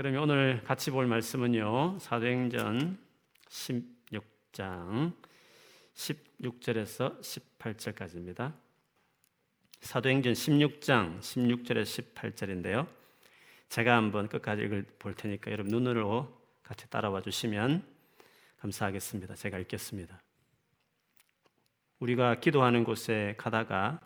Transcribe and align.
그러면 0.00 0.22
오늘 0.22 0.64
같이 0.64 0.90
볼 0.90 1.06
말씀은요. 1.06 1.98
사도행전 1.98 2.98
16장 3.50 5.12
16절에서 5.92 7.20
18절까지입니다. 7.20 8.54
사도행전 9.82 10.32
16장 10.32 11.18
16절에서 11.20 12.14
18절인데요. 12.14 12.86
제가 13.68 13.94
한번 13.94 14.28
끝까지 14.28 14.62
읽을 14.62 14.86
볼 14.98 15.12
테니까 15.12 15.50
여러분 15.50 15.70
눈으로 15.70 16.34
같이 16.62 16.88
따라와 16.88 17.20
주시면 17.20 17.84
감사하겠습니다. 18.60 19.34
제가 19.34 19.58
읽겠습니다. 19.58 20.18
우리가 21.98 22.40
기도하는 22.40 22.84
곳에 22.84 23.34
가다가 23.36 24.00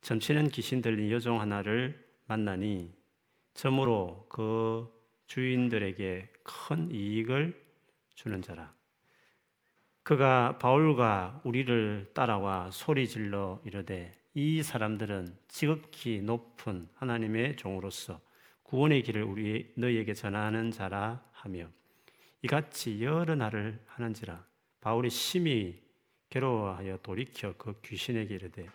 점치는 0.00 0.48
귀신 0.48 0.82
들린 0.82 1.12
여종 1.12 1.40
하나를 1.40 2.04
만나니 2.26 2.92
점으로 3.54 4.26
그 4.28 5.00
주인들에게 5.32 6.28
큰 6.42 6.90
이익을 6.90 7.58
주는 8.14 8.42
자라. 8.42 8.74
그가 10.02 10.58
바울과 10.58 11.40
우리를 11.44 12.10
따라와 12.12 12.70
소리 12.70 13.08
질러 13.08 13.58
이르되 13.64 14.12
이 14.34 14.62
사람들은 14.62 15.34
지극히 15.48 16.20
높은 16.20 16.86
하나님의 16.96 17.56
종으로서 17.56 18.20
구원의 18.64 19.04
길을 19.04 19.22
우리 19.22 19.72
너희에게 19.74 20.12
전하는 20.12 20.70
자라 20.70 21.24
하며 21.32 21.66
이같이 22.42 23.02
여러 23.02 23.34
날을 23.34 23.80
하는지라 23.86 24.44
바울이 24.82 25.08
심히 25.08 25.80
괴로워하여 26.28 26.98
돌이켜 26.98 27.54
그 27.56 27.80
귀신에게 27.80 28.34
이르되 28.34 28.68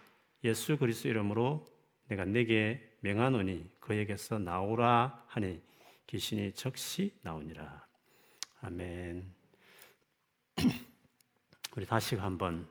예수 0.44 0.76
그리스도 0.78 1.10
이름으로 1.10 1.68
내가 2.08 2.26
내게 2.26 2.82
명하노니 3.02 3.70
그에게서 3.80 4.40
나오라 4.40 5.24
하니 5.28 5.67
귀신이 6.08 6.54
즉시 6.54 7.14
나오니라. 7.22 7.86
아멘. 8.62 9.30
우리 11.76 11.86
다시 11.86 12.16
한번 12.16 12.68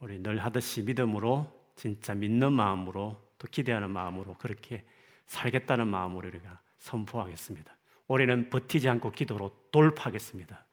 우리 0.00 0.18
늘 0.18 0.38
하듯이 0.38 0.82
믿음으로 0.82 1.46
진짜 1.76 2.14
믿는 2.14 2.52
마음으로 2.52 3.22
또 3.38 3.48
기대하는 3.48 3.90
마음으로 3.90 4.34
그렇게 4.38 4.84
살겠다는 5.26 5.86
마음으로 5.86 6.28
우리가 6.28 6.60
선포하겠습니다. 6.78 7.76
올해는 8.08 8.50
버티지 8.50 8.88
않고 8.88 9.12
기도로 9.12 9.68
돌파하겠습니다. 9.70 10.64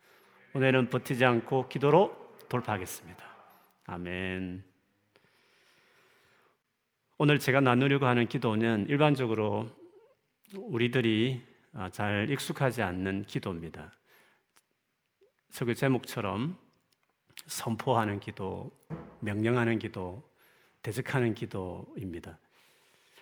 오늘은 0.53 0.89
버티지 0.89 1.23
않고 1.25 1.67
기도로 1.67 2.35
돌파하겠습니다. 2.47 3.23
아멘. 3.85 4.63
오늘 7.17 7.37
제가 7.37 7.59
나누려고 7.59 8.05
하는 8.05 8.27
기도는 8.27 8.87
일반적으로 8.87 9.69
우리들이 10.55 11.41
아, 11.73 11.89
잘 11.89 12.29
익숙하지 12.29 12.81
않는 12.81 13.25
기도입니다. 13.25 13.91
설교 15.49 15.73
제목처럼 15.75 16.57
선포하는 17.45 18.19
기도, 18.19 18.71
명령하는 19.19 19.79
기도, 19.79 20.27
대적하는 20.81 21.33
기도입니다. 21.33 22.37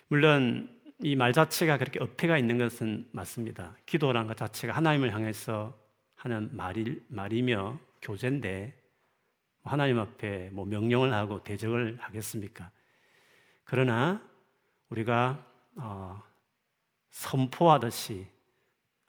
물론 0.08 0.74
이 1.00 1.14
말 1.14 1.32
자체가 1.32 1.78
그렇게 1.78 2.02
어폐가 2.02 2.38
있는 2.38 2.58
것은 2.58 3.08
맞습니다. 3.12 3.76
기도라는 3.86 4.26
것 4.26 4.36
자체가 4.36 4.72
하나님을 4.74 5.14
향해서 5.14 5.78
하는 6.16 6.48
말이, 6.56 7.00
말이며 7.08 7.78
교제인데 8.02 8.74
하나님 9.62 9.98
앞에 9.98 10.50
뭐 10.52 10.64
명령을 10.64 11.12
하고 11.12 11.44
대적을 11.44 11.98
하겠습니까? 12.00 12.70
그러나 13.64 14.20
우리가 14.88 15.46
어, 15.76 16.20
선포하듯이 17.18 18.26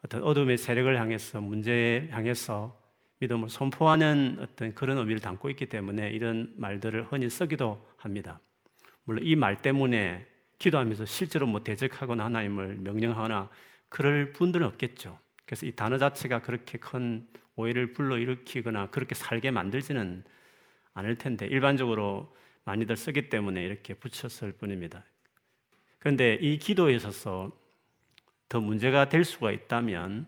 어떤 0.04 0.24
어둠의 0.24 0.58
세력을 0.58 1.00
향해서 1.00 1.42
문제에 1.42 2.08
향해서 2.10 2.76
믿음을 3.20 3.50
선포하는 3.50 4.38
어떤 4.40 4.74
그런 4.74 4.98
의미를 4.98 5.20
담고 5.20 5.50
있기 5.52 5.68
때문에 5.68 6.10
이런 6.10 6.52
말들을 6.58 7.12
흔히 7.12 7.30
쓰기도 7.30 7.86
합니다. 7.98 8.40
물론 9.04 9.24
이 9.26 9.36
말 9.36 9.62
때문에 9.62 10.26
기도하면서 10.58 11.06
실제로 11.06 11.46
뭐 11.46 11.64
대적하거나 11.64 12.26
하나님을 12.26 12.78
명령하거나 12.78 13.50
그럴 13.90 14.34
분들은 14.34 14.66
없겠죠. 14.66 15.20
그래서 15.46 15.68
이 15.68 15.76
단어 15.76 16.00
자체가 16.00 16.42
그렇게 16.42 16.80
큰 16.80 17.28
오해를 17.56 17.94
불러일으키거나 17.94 18.90
그렇게 18.90 19.14
살게 19.14 19.52
만들지는 19.52 20.24
않을 20.96 21.18
텐데 21.18 21.46
일반적으로 21.46 22.36
많이들 22.64 22.98
쓰기 22.98 23.30
때문에 23.30 23.64
이렇게 23.64 23.94
붙였을 23.94 24.54
뿐입니다. 24.54 25.06
그런데 26.00 26.40
이 26.42 26.58
기도에 26.58 26.96
있어서 26.96 27.59
더 28.50 28.60
문제가 28.60 29.10
될 29.10 29.24
수가 29.24 29.52
있다면 29.52 30.28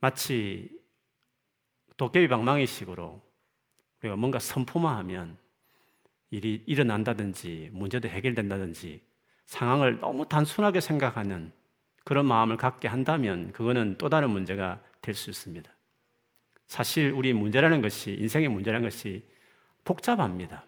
마치 0.00 0.70
도깨비 1.96 2.28
방망이식으로 2.28 3.20
우리가 4.00 4.16
뭔가 4.16 4.38
선포만 4.38 4.96
하면 4.98 5.36
일이 6.30 6.62
일어난다든지 6.66 7.70
문제도 7.72 8.08
해결된다든지 8.08 9.02
상황을 9.46 9.98
너무 9.98 10.28
단순하게 10.28 10.80
생각하는 10.80 11.52
그런 12.04 12.26
마음을 12.26 12.56
갖게 12.56 12.86
한다면 12.86 13.52
그거는 13.52 13.96
또 13.98 14.08
다른 14.08 14.30
문제가 14.30 14.80
될 15.02 15.14
수 15.14 15.30
있습니다. 15.30 15.70
사실 16.66 17.10
우리 17.12 17.32
문제라는 17.32 17.80
것이 17.80 18.12
인생의 18.12 18.48
문제라는 18.48 18.86
것이 18.86 19.26
복잡합니다. 19.84 20.64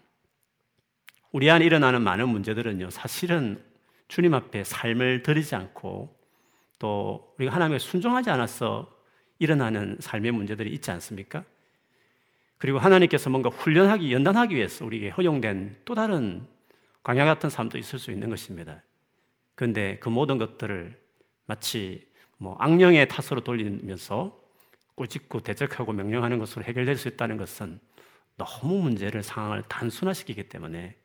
우리 1.31 1.51
안에 1.51 1.65
일어나는 1.67 2.03
많은 2.03 2.29
문제들은요, 2.29 2.91
사실은 2.91 3.63
주님 4.09 4.35
앞에 4.35 4.65
삶을 4.65 5.23
들이지 5.23 5.55
않고 5.55 6.20
또 6.81 7.33
우리가 7.39 7.55
하나님께 7.55 7.79
순종하지 7.79 8.31
않아서 8.31 8.91
일어나는 9.39 9.99
삶의 10.01 10.33
문제들이 10.33 10.73
있지 10.73 10.91
않습니까? 10.91 11.45
그리고 12.59 12.79
하나님께서 12.79 13.31
뭔가 13.31 13.51
훈련하기, 13.51 14.13
연단하기 14.13 14.57
위해서 14.57 14.85
우리에게 14.85 15.11
허용된 15.11 15.83
또 15.85 15.95
다른 15.95 16.47
광야 17.05 17.25
같은 17.25 17.49
삶도 17.49 17.79
있을 17.79 17.99
수 17.99 18.11
있는 18.11 18.29
것입니다. 18.29 18.83
그런데 19.55 19.99
그 20.01 20.09
모든 20.09 20.39
것들을 20.39 20.99
마치 21.47 22.09
뭐 22.39 22.57
악령의 22.59 23.09
탓으로 23.09 23.43
돌리면서 23.43 24.39
꾸짖고 24.95 25.41
대적하고 25.41 25.93
명령하는 25.93 26.39
것으로 26.39 26.65
해결될 26.65 26.97
수 26.97 27.09
있다는 27.09 27.37
것은 27.37 27.79
너무 28.37 28.83
문제를 28.83 29.23
상황을 29.23 29.63
단순화시키기 29.69 30.49
때문에 30.49 30.97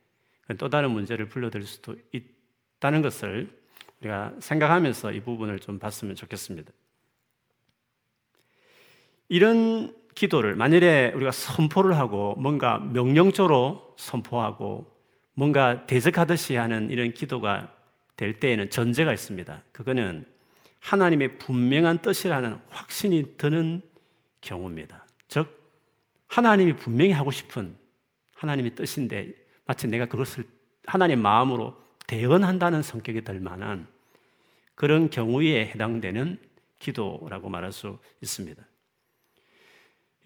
또 0.58 0.70
다른 0.70 0.90
문제를 0.90 1.28
불러들 1.28 1.62
수도 1.64 1.96
있다는 2.12 3.02
것을 3.02 3.65
우리가 4.00 4.34
생각하면서 4.40 5.12
이 5.12 5.20
부분을 5.20 5.58
좀 5.58 5.78
봤으면 5.78 6.14
좋겠습니다. 6.14 6.72
이런 9.28 9.94
기도를 10.14 10.54
만일에 10.54 11.12
우리가 11.14 11.30
선포를 11.30 11.96
하고 11.96 12.34
뭔가 12.38 12.78
명령적으로 12.78 13.94
선포하고 13.96 14.90
뭔가 15.34 15.86
대적하듯이 15.86 16.56
하는 16.56 16.90
이런 16.90 17.12
기도가 17.12 17.72
될 18.16 18.40
때에는 18.40 18.70
전제가 18.70 19.12
있습니다. 19.12 19.62
그거는 19.72 20.24
하나님의 20.80 21.38
분명한 21.38 21.98
뜻이라는 21.98 22.58
확신이 22.70 23.36
드는 23.36 23.82
경우입니다. 24.40 25.04
즉, 25.28 25.48
하나님이 26.28 26.76
분명히 26.76 27.12
하고 27.12 27.30
싶은 27.30 27.76
하나님의 28.34 28.74
뜻인데 28.74 29.34
마치 29.66 29.86
내가 29.88 30.06
그것을 30.06 30.44
하나님 30.86 31.20
마음으로 31.20 31.76
대언한다는 32.06 32.82
성격이 32.82 33.22
될 33.22 33.40
만한 33.40 33.86
그런 34.74 35.10
경우에 35.10 35.66
해당되는 35.66 36.38
기도라고 36.78 37.48
말할 37.48 37.72
수 37.72 37.98
있습니다. 38.20 38.62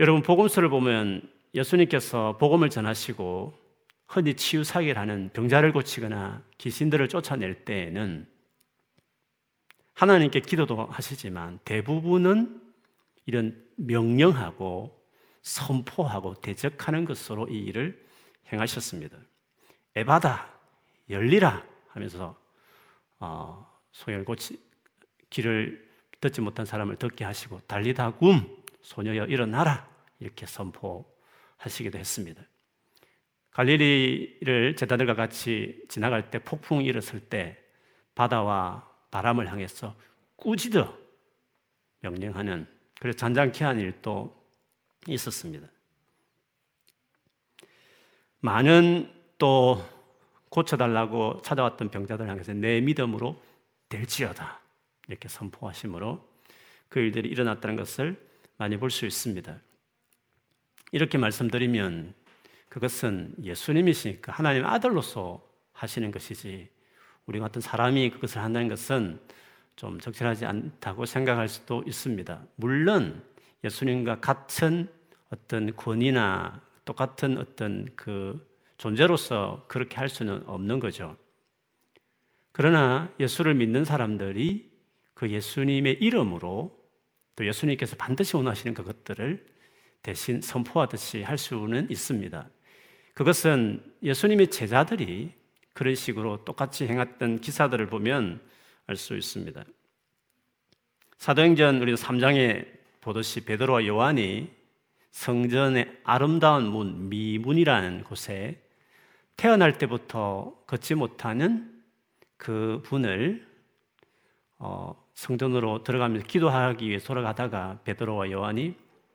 여러분 0.01 0.23
복음서를 0.23 0.69
보면 0.69 1.31
예수님께서 1.55 2.37
복음을 2.39 2.71
전하시고 2.71 3.55
흔히 4.07 4.35
치유 4.35 4.65
사기를 4.65 4.99
하는 4.99 5.31
병자를 5.33 5.73
고치거나 5.73 6.43
귀신들을 6.59 7.09
쫓아낼 7.09 7.65
때에는 7.65 8.27
하나님께 9.95 10.41
기도도 10.41 10.87
하시지만 10.87 11.59
대부분은 11.65 12.61
이런 13.27 13.63
명령하고 13.77 14.99
선포하고 15.43 16.35
대적하는 16.35 17.05
것으로 17.05 17.49
이 17.49 17.59
일을 17.59 18.05
행하셨습니다. 18.53 19.17
에바다 19.95 20.51
열리라 21.09 21.70
하면서 21.93 22.39
어, 23.19 23.67
소열 23.93 24.25
고치 24.25 24.61
길을 25.29 25.89
듣지 26.21 26.41
못한 26.41 26.67
사람을 26.67 26.97
듣게 26.97 27.25
하시고 27.25 27.61
달리다 27.67 28.13
굼 28.19 28.61
소녀여 28.83 29.27
일어나라 29.27 29.89
이렇게 30.19 30.47
선포하시기도 30.47 31.99
했습니다. 31.99 32.43
갈릴리를 33.51 34.77
제자들과 34.77 35.15
같이 35.15 35.83
지나갈 35.89 36.31
때 36.31 36.39
폭풍이 36.39 36.85
일었을 36.85 37.21
때 37.21 37.59
바다와 38.15 38.89
바람을 39.11 39.51
향해서 39.51 39.95
꾸짖어 40.37 40.97
명령하는 42.01 42.67
그래서 43.01 43.19
잔잔케 43.19 43.65
한 43.65 43.81
일도 43.81 44.41
있었습니다. 45.09 45.67
많은 48.41 49.13
또 49.39 49.85
고쳐달라고 50.51 51.41
찾아왔던 51.43 51.91
병자들 51.91 52.29
향해서 52.29 52.53
내 52.55 52.81
믿음으로 52.81 53.41
될지어다. 53.89 54.61
이렇게 55.09 55.29
선포하심으로 55.29 56.29
그 56.89 57.01
일들이 57.01 57.29
일어났다는 57.29 57.77
것을 57.77 58.17
많이 58.57 58.77
볼 58.77 58.91
수 58.91 59.07
있습니다. 59.07 59.59
이렇게 60.93 61.19
말씀드리면 61.19 62.15
그것은 62.69 63.35
예수님이시니까 63.43 64.33
하나님 64.33 64.67
아들로서 64.67 65.45
하시는 65.73 66.11
것이지 66.11 66.69
우리 67.27 67.39
같은 67.39 67.61
사람이 67.61 68.11
그것을 68.11 68.43
한다는 68.43 68.69
것은 68.69 69.21
좀 69.77 69.99
적절하지 69.99 70.47
않다고 70.47 71.07
생각할 71.07 71.49
수도 71.49 71.83
있습니다. 71.87 72.43
물론 72.57 73.23
예수님과 73.65 74.21
같은 74.21 74.89
어떤 75.31 75.75
권위나 75.75 76.61
똑같은 76.85 77.39
어떤 77.39 77.89
그 77.97 78.47
존재로서 78.81 79.67
그렇게 79.69 79.97
할 79.97 80.09
수는 80.09 80.43
없는 80.47 80.81
거죠. 80.81 81.15
그러나 82.51 83.13
예수를 83.21 83.53
믿는 83.55 83.85
사람들이 83.85 84.71
그 85.13 85.29
예수님의 85.29 85.99
이름으로 86.01 86.75
또 87.37 87.47
예수님께서 87.47 87.97
반드시 87.97 88.37
원하시는 88.37 88.73
그것들을 88.73 89.47
대신 90.01 90.41
선포하듯이 90.41 91.23
할 91.23 91.37
수는 91.37 91.91
있습니다. 91.91 92.49
그것은 93.13 93.85
예수님의 94.03 94.49
제자들이 94.49 95.35
그런 95.75 95.95
식으로 95.95 96.43
똑같이 96.47 96.87
행했던 96.87 97.43
기사들을 97.43 97.87
보면 97.87 98.41
알 98.87 98.97
수 98.97 99.15
있습니다. 99.15 99.63
사도행전 101.19 101.83
우리 101.83 101.93
3장에 101.95 102.67
보듯이 103.03 103.45
베드로와 103.45 103.87
요한이 103.87 104.51
성전의 105.11 106.01
아름다운 106.03 106.65
문, 106.69 107.11
미문이라는 107.11 108.05
곳에 108.05 108.70
태어날 109.41 109.79
때부터 109.79 110.55
걷지 110.67 110.97
못하는 110.97 111.83
그 112.37 112.83
분을 112.85 113.49
어, 114.59 114.95
성전으로 115.15 115.83
들어가면서 115.83 116.27
기도하기 116.27 116.87
위해 116.87 116.99
돌아가다가 116.99 117.79
베드로와 117.85 118.31
요한이 118.33 118.75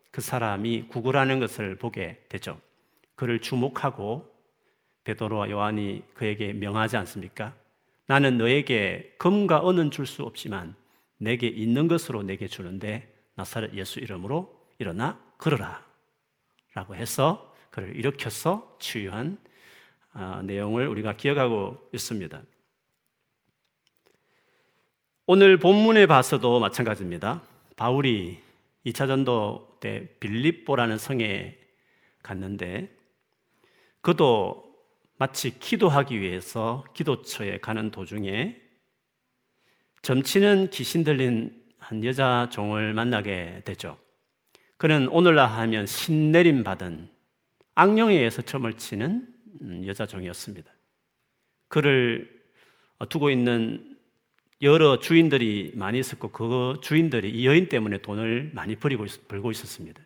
그 0.09 0.21
사람이 0.21 0.87
구걸하는 0.87 1.39
것을 1.39 1.75
보게 1.77 2.25
되죠. 2.27 2.59
그를 3.13 3.39
주목하고 3.39 4.27
베드로와 5.03 5.51
요한이 5.51 6.01
그에게 6.15 6.53
명하지 6.53 6.97
않습니까? 6.97 7.53
나는 8.07 8.39
너에게 8.39 9.13
금과 9.19 9.69
은은 9.69 9.91
줄 9.91 10.07
수 10.07 10.23
없지만 10.23 10.73
내게 11.17 11.45
있는 11.45 11.87
것으로 11.87 12.23
내게 12.23 12.47
주는데 12.47 13.13
나사렛 13.35 13.75
예수 13.75 13.99
이름으로 13.99 14.51
일어나 14.79 15.19
걸어라. 15.37 15.85
라고 16.73 16.95
해서 16.95 17.55
그를 17.69 17.95
일으켜서 17.95 18.75
치유한 18.79 19.37
아, 19.37 19.54
내용을 20.43 20.87
우리가 20.87 21.13
기억하고 21.13 21.89
있습니다. 21.93 22.41
오늘 25.27 25.57
본문에 25.57 26.05
봐서도 26.05 26.59
마찬가지입니다. 26.59 27.41
바울이 27.75 28.39
2차 28.85 29.07
전도 29.07 29.77
때 29.79 30.07
빌립보라는 30.19 30.97
성에 30.97 31.57
갔는데 32.21 32.95
그도 34.01 34.63
마치 35.17 35.57
기도하기 35.57 36.19
위해서 36.21 36.83
기도처에 36.93 37.59
가는 37.59 37.89
도중에 37.89 38.61
점치는 40.01 40.69
귀신 40.69 41.03
들린 41.03 41.63
한 41.79 42.03
여자 42.03 42.47
종을 42.51 42.93
만나게 42.93 43.61
되죠. 43.65 43.97
그는 44.77 45.07
오늘날 45.07 45.49
하면 45.49 45.87
신내림 45.87 46.63
받은 46.63 47.09
악령에 47.73 48.13
의해서 48.13 48.41
점을 48.41 48.71
치는 48.73 49.09
음, 49.11 49.34
여자 49.85 50.05
종이었습니다. 50.05 50.71
그를 51.67 52.43
두고 53.09 53.29
있는 53.29 53.97
여러 54.61 54.99
주인들이 54.99 55.73
많이 55.75 55.99
있었고 55.99 56.31
그 56.31 56.79
주인들이 56.81 57.29
이 57.29 57.45
여인 57.45 57.67
때문에 57.67 57.99
돈을 57.99 58.51
많이 58.53 58.75
버리고 58.75 59.05
벌고 59.27 59.51
있었습니다. 59.51 60.01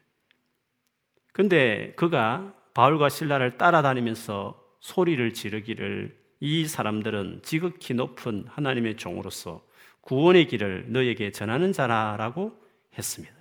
근데 1.31 1.93
그가 1.95 2.53
바울과 2.73 3.09
신라를 3.09 3.57
따라다니면서 3.57 4.61
소리를 4.79 5.33
지르기를 5.33 6.17
이 6.39 6.65
사람들은 6.65 7.41
지극히 7.43 7.93
높은 7.93 8.45
하나님의 8.47 8.97
종으로서 8.97 9.65
구원의 10.01 10.47
길을 10.47 10.91
너에게 10.91 11.31
전하는 11.31 11.71
자라라고 11.73 12.57
했습니다. 12.97 13.35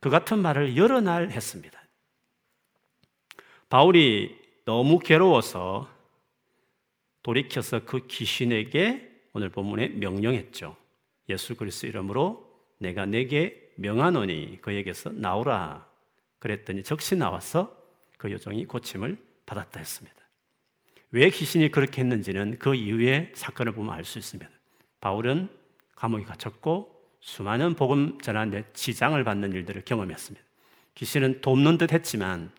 그 0.00 0.10
같은 0.10 0.38
말을 0.38 0.76
여러 0.76 1.00
날 1.00 1.30
했습니다. 1.30 1.80
바울이 3.68 4.36
너무 4.66 4.98
괴로워서 4.98 5.88
돌이켜서 7.22 7.84
그 7.84 8.06
귀신에게 8.08 9.10
오늘 9.32 9.48
본문에 9.48 9.88
명령했죠. 9.90 10.76
예수 11.28 11.54
그리스도 11.54 11.86
이름으로 11.86 12.44
내가 12.78 13.06
내게 13.06 13.70
명하노니 13.76 14.58
그에게서 14.60 15.10
나오라. 15.10 15.86
그랬더니 16.40 16.82
적시 16.82 17.14
나와서 17.14 17.76
그 18.18 18.32
여종이 18.32 18.66
고침을 18.66 19.16
받았다 19.46 19.78
했습니다. 19.78 20.16
왜 21.12 21.30
귀신이 21.30 21.70
그렇게 21.70 22.00
했는지는 22.00 22.58
그 22.58 22.74
이후의 22.74 23.32
사건을 23.34 23.72
보면 23.72 23.94
알 23.94 24.04
수 24.04 24.18
있습니다. 24.18 24.50
바울은 25.00 25.48
감옥에 25.94 26.24
갇혔고 26.24 26.92
수많은 27.20 27.74
복음 27.74 28.18
전하는데 28.20 28.72
지장을 28.72 29.22
받는 29.22 29.52
일들을 29.52 29.82
경험했습니다. 29.84 30.44
귀신은 30.96 31.40
돕는 31.40 31.78
듯 31.78 31.92
했지만 31.92 32.50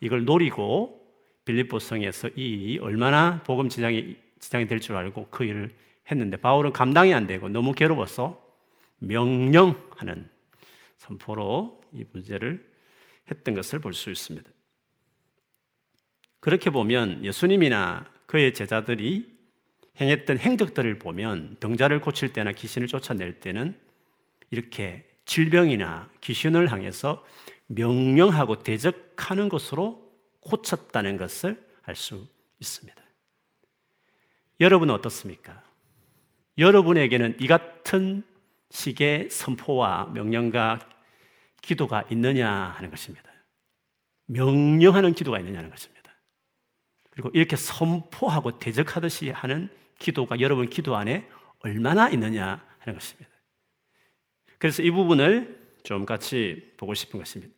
이걸 0.00 0.24
노리고 0.24 1.01
빌립보 1.44 1.78
성에서 1.78 2.28
이 2.36 2.78
얼마나 2.80 3.42
복음 3.44 3.68
지장이 3.68 4.16
지장이 4.38 4.66
될 4.66 4.80
줄 4.80 4.96
알고 4.96 5.28
그 5.30 5.44
일을 5.44 5.70
했는데 6.10 6.36
바울은 6.36 6.72
감당이 6.72 7.14
안 7.14 7.26
되고 7.26 7.48
너무 7.48 7.72
괴로워서 7.72 8.42
명령하는 8.98 10.28
선포로 10.98 11.80
이 11.92 12.04
문제를 12.12 12.64
했던 13.30 13.54
것을 13.54 13.78
볼 13.80 13.92
수 13.94 14.10
있습니다. 14.10 14.48
그렇게 16.40 16.70
보면 16.70 17.24
예수님이나 17.24 18.04
그의 18.26 18.52
제자들이 18.54 19.30
행했던 20.00 20.38
행적들을 20.38 20.98
보면 20.98 21.56
병자를 21.60 22.00
고칠 22.00 22.32
때나 22.32 22.52
귀신을 22.52 22.88
쫓아낼 22.88 23.40
때는 23.40 23.78
이렇게 24.50 25.06
질병이나 25.24 26.10
귀신을 26.20 26.72
향해서 26.72 27.24
명령하고 27.68 28.62
대적하는 28.64 29.48
것으로 29.48 30.11
고쳤다는 30.42 31.16
것을 31.16 31.60
알 31.82 31.96
수 31.96 32.26
있습니다. 32.60 33.02
여러분은 34.60 34.94
어떻습니까? 34.94 35.62
여러분에게는 36.58 37.36
이 37.40 37.46
같은 37.46 38.22
식의 38.70 39.30
선포와 39.30 40.10
명령과 40.14 40.78
기도가 41.60 42.04
있느냐 42.10 42.50
하는 42.50 42.90
것입니다. 42.90 43.30
명령하는 44.26 45.14
기도가 45.14 45.38
있느냐는 45.40 45.70
것입니다. 45.70 46.12
그리고 47.10 47.30
이렇게 47.34 47.56
선포하고 47.56 48.58
대적하듯이 48.58 49.30
하는 49.30 49.68
기도가 49.98 50.40
여러분 50.40 50.68
기도 50.68 50.96
안에 50.96 51.28
얼마나 51.60 52.08
있느냐 52.10 52.64
하는 52.78 52.98
것입니다. 52.98 53.30
그래서 54.58 54.82
이 54.82 54.90
부분을 54.90 55.60
좀 55.82 56.06
같이 56.06 56.72
보고 56.76 56.94
싶은 56.94 57.18
것입니다. 57.18 57.52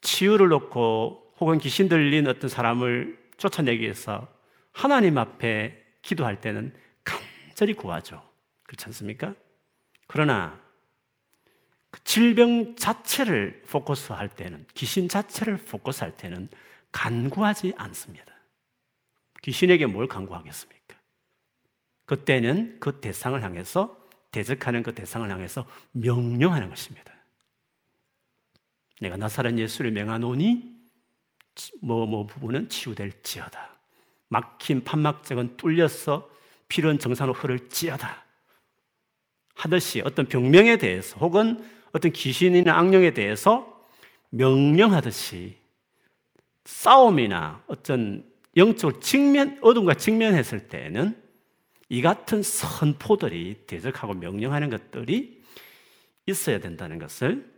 치유를 0.00 0.48
놓고 0.48 1.25
혹은 1.38 1.58
귀신 1.58 1.88
들린 1.88 2.26
어떤 2.26 2.48
사람을 2.48 3.18
쫓아내기 3.36 3.82
위해서 3.82 4.26
하나님 4.72 5.18
앞에 5.18 5.82
기도할 6.02 6.40
때는 6.40 6.74
간절히 7.04 7.74
구하죠. 7.74 8.22
그렇지 8.64 8.86
않습니까? 8.86 9.34
그러나 10.06 10.60
그 11.90 12.02
질병 12.04 12.76
자체를 12.76 13.62
포커스할 13.68 14.28
때는 14.28 14.66
귀신 14.74 15.08
자체를 15.08 15.56
포커스할 15.58 16.16
때는 16.16 16.48
간구하지 16.92 17.74
않습니다. 17.76 18.34
귀신에게 19.42 19.86
뭘 19.86 20.06
강구하겠습니까? 20.08 20.96
그때는 22.04 22.78
그 22.80 23.00
대상을 23.00 23.42
향해서 23.42 23.96
대적하는 24.30 24.82
그 24.82 24.94
대상을 24.94 25.30
향해서 25.30 25.66
명령하는 25.92 26.68
것입니다. 26.68 27.12
내가 29.00 29.16
나사렛 29.16 29.58
예수를 29.58 29.90
명하노니 29.90 30.75
뭐 31.80 32.06
뭐 32.06 32.26
부분은 32.26 32.68
치유될지어다. 32.68 33.76
막힌 34.28 34.84
판막적은 34.84 35.56
뚫려서 35.56 36.28
피는 36.68 36.98
정상으로 36.98 37.34
흐를지어다. 37.34 38.24
하듯이 39.54 40.02
어떤 40.04 40.26
병명에 40.26 40.76
대해서 40.76 41.16
혹은 41.18 41.64
어떤 41.92 42.12
귀신이나 42.12 42.76
악령에 42.76 43.12
대해서 43.12 43.82
명령하듯이 44.30 45.56
싸움이나 46.64 47.62
어떤 47.66 48.28
영적으로 48.56 49.00
직면, 49.00 49.58
어둠과 49.62 49.94
직면했을 49.94 50.68
때는 50.68 51.22
이 51.88 52.02
같은 52.02 52.42
선포들이 52.42 53.62
대적하고 53.66 54.14
명령하는 54.14 54.70
것들이 54.70 55.42
있어야 56.26 56.58
된다는 56.58 56.98
것을 56.98 57.48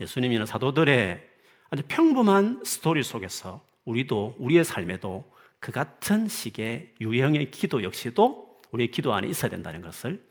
예수님이나 0.00 0.46
사도들의 0.46 1.31
아주 1.72 1.82
평범한 1.88 2.60
스토리 2.66 3.02
속에서 3.02 3.66
우리도 3.86 4.36
우리의 4.38 4.62
삶에도 4.62 5.32
그 5.58 5.72
같은 5.72 6.28
식의 6.28 6.92
유형의 7.00 7.50
기도 7.50 7.82
역시도 7.82 8.60
우리의 8.72 8.90
기도 8.90 9.14
안에 9.14 9.26
있어야 9.26 9.50
된다는 9.50 9.80
것을 9.80 10.22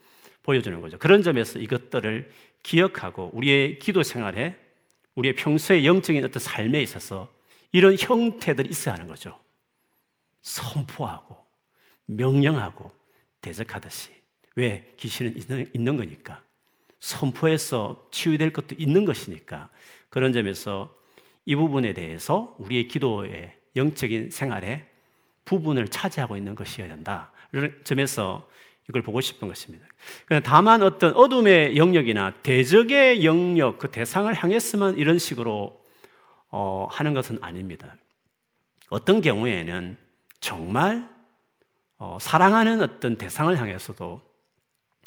보여주는 0.43 0.79
거죠. 0.81 0.99
그런 0.99 1.23
점에서 1.23 1.57
이것들을 1.57 2.31
기억하고 2.61 3.31
우리의 3.33 3.79
기도 3.79 4.03
생활에 4.03 4.55
우리의 5.15 5.35
평소의 5.35 5.83
영적인 5.83 6.23
어떤 6.23 6.39
삶에 6.39 6.79
있어서 6.83 7.27
이런 7.71 7.97
형태들이 7.97 8.69
있어야 8.69 8.93
하는 8.93 9.07
거죠. 9.07 9.39
선포하고 10.43 11.37
명령하고 12.05 12.91
대적하듯이. 13.41 14.11
왜? 14.55 14.93
귀신은 14.97 15.35
있는, 15.37 15.71
있는 15.73 15.97
거니까. 15.97 16.43
선포해서 16.99 18.07
치유될 18.11 18.53
것도 18.53 18.75
있는 18.77 19.05
것이니까. 19.05 19.71
그런 20.09 20.33
점에서 20.33 21.00
이 21.45 21.55
부분에 21.55 21.93
대해서 21.93 22.55
우리의 22.59 22.87
기도의 22.87 23.55
영적인 23.75 24.29
생활에 24.31 24.87
부분을 25.45 25.87
차지하고 25.87 26.37
있는 26.37 26.55
것이어야 26.55 26.87
된다. 26.87 27.31
이런 27.51 27.79
점에서 27.83 28.47
이걸 28.89 29.01
보고 29.01 29.21
싶은 29.21 29.47
것입니다. 29.47 29.85
다만 30.43 30.83
어떤 30.83 31.13
어둠의 31.13 31.77
영역이나 31.77 32.33
대적의 32.41 33.23
영역, 33.23 33.77
그 33.77 33.89
대상을 33.89 34.33
향했으면 34.33 34.97
이런 34.97 35.17
식으로 35.17 35.81
어, 36.49 36.87
하는 36.91 37.13
것은 37.13 37.37
아닙니다. 37.41 37.95
어떤 38.89 39.21
경우에는 39.21 39.97
정말 40.41 41.09
어, 41.97 42.17
사랑하는 42.19 42.81
어떤 42.81 43.15
대상을 43.15 43.57
향해서도 43.57 44.21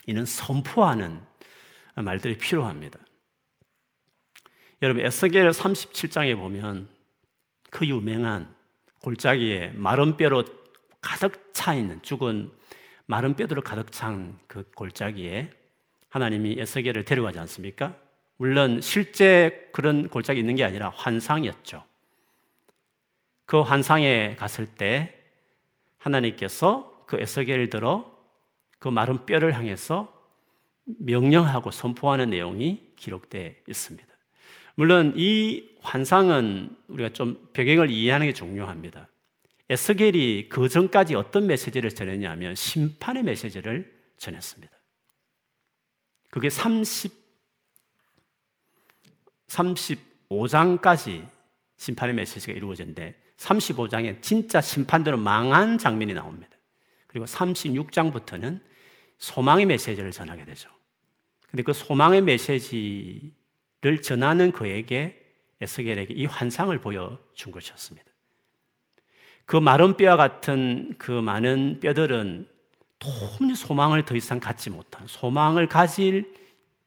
이는 0.07 0.25
선포하는 0.25 1.21
말들이 1.97 2.39
필요합니다. 2.39 2.99
여러분 4.85 5.03
에스겔 5.03 5.49
37장에 5.49 6.37
보면 6.37 6.89
그 7.71 7.87
유명한 7.87 8.55
골짜기에 9.01 9.73
마른 9.77 10.19
뼈로 10.19 10.45
가득 11.01 11.55
차 11.55 11.73
있는 11.73 12.03
죽은 12.03 12.53
마른 13.07 13.35
뼈들로 13.35 13.63
가득 13.63 13.91
찬 13.93 14.39
그 14.47 14.71
골짜기에 14.75 15.49
하나님이 16.11 16.57
에스겔을 16.59 17.07
데려가지 17.07 17.39
않습니까? 17.39 17.97
물론 18.37 18.83
실제 18.83 19.71
그런 19.73 20.11
골짜기 20.11 20.41
있는 20.41 20.55
게 20.55 20.65
아니라 20.65 20.91
환상이었죠. 20.91 21.83
그 23.47 23.63
환상에 23.63 24.37
갔을 24.37 24.67
때 24.67 25.19
하나님께서 25.97 27.05
그 27.07 27.19
에스겔을 27.19 27.71
들어 27.71 28.15
그 28.79 28.89
마른 28.89 29.25
뼈를 29.25 29.55
향해서 29.55 30.13
명령하고 30.85 31.71
선포하는 31.71 32.29
내용이 32.29 32.93
기록되어 32.97 33.53
있습니다. 33.67 34.14
물론 34.75 35.13
이 35.17 35.69
환상은 35.81 36.77
우리가 36.89 37.11
좀 37.11 37.49
배경을 37.53 37.91
이해하는 37.91 38.27
게 38.27 38.33
중요합니다. 38.33 39.09
에스겔이 39.69 40.49
그 40.49 40.69
전까지 40.69 41.15
어떤 41.15 41.47
메시지를 41.47 41.91
전했냐면 41.91 42.55
심판의 42.55 43.23
메시지를 43.23 43.93
전했습니다. 44.19 44.73
그게 46.31 46.51
30, 46.51 47.13
35장까지 49.49 51.27
심판의 51.77 52.15
메시지가 52.15 52.53
이루어졌는데 52.53 53.15
35장에 53.37 54.21
진짜 54.23 54.61
심판대로 54.61 55.17
망한 55.17 55.79
장면이 55.79 56.15
나옵니다. 56.15 56.57
그리고 57.07 57.27
36장부터는 57.27 58.61
소망의 59.19 59.67
메시지를 59.67 60.11
전하게 60.11 60.45
되죠. 60.45 60.69
근데 61.49 61.63
그 61.63 61.73
소망의 61.73 62.23
메시지 62.23 63.33
를 63.85 64.01
전하는 64.01 64.51
그에게 64.51 65.23
에스겔에게 65.61 66.15
이 66.15 66.25
환상을 66.25 66.77
보여준 66.79 67.53
것이었습니다. 67.53 68.11
그 69.45 69.59
마른 69.59 69.99
뼈와 69.99 70.17
같은 70.17 70.95
그 70.97 71.11
많은 71.11 71.81
뼈들은 71.81 72.49
도무지 72.99 73.55
소망을 73.55 74.07
더 74.07 74.17
이상 74.17 74.41
갖지 74.41 74.71
못한 74.71 75.07
소망을 75.07 75.69
가질 75.69 76.33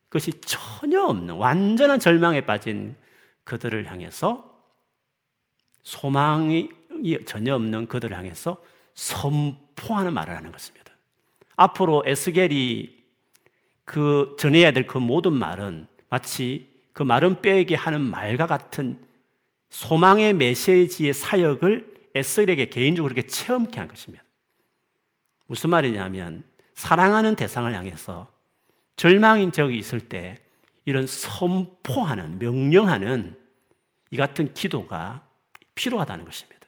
것이 0.10 0.42
전혀 0.42 1.04
없는 1.04 1.36
완전한 1.36 2.00
절망에 2.00 2.42
빠진 2.48 2.96
그들을 3.44 3.86
향해서 3.92 4.60
소망이 5.84 6.72
전혀 7.28 7.54
없는 7.54 7.86
그들을 7.86 8.18
향해서 8.18 8.58
선포하는 8.96 10.16
말을 10.16 10.36
하는 10.36 10.52
것입니다. 10.52 10.94
앞으로 11.58 12.02
에스겔이 12.08 12.98
그 13.86 14.36
전해야 14.40 14.72
될 14.72 14.88
그 14.88 14.98
모든 14.98 15.34
말은 15.34 15.88
마치 16.10 16.77
그 16.98 17.04
마른 17.04 17.44
뼈에게 17.44 17.76
하는 17.76 18.02
말과 18.02 18.48
같은 18.48 19.00
소망의 19.70 20.34
메시지의 20.34 21.14
사역을 21.14 21.94
에스겔에게 22.16 22.70
개인적으로 22.70 23.14
그렇게 23.14 23.28
체험케 23.28 23.80
한 23.80 23.88
것입니다. 23.88 24.24
무슨 25.46 25.70
말이냐면 25.70 26.44
사랑하는 26.74 27.36
대상을 27.36 27.72
향해서 27.72 28.32
절망인 28.96 29.52
적이 29.52 29.78
있을 29.78 30.00
때 30.10 30.40
이런 30.86 31.06
선포하는 31.06 32.40
명령하는 32.40 33.40
이 34.10 34.18
같은 34.18 34.56
기도가 34.56 35.24
필요하다는 35.76 36.26
것입니다. 36.26 36.66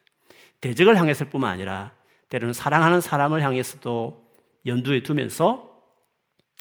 대적을 0.62 0.96
향했을 0.96 1.32
뿐만 1.32 1.54
아니라 1.54 1.92
때로는 2.30 2.54
사랑하는 2.54 3.02
사람을 3.02 3.42
향해서도 3.42 4.30
연두에 4.68 5.02
두면서 5.02 5.82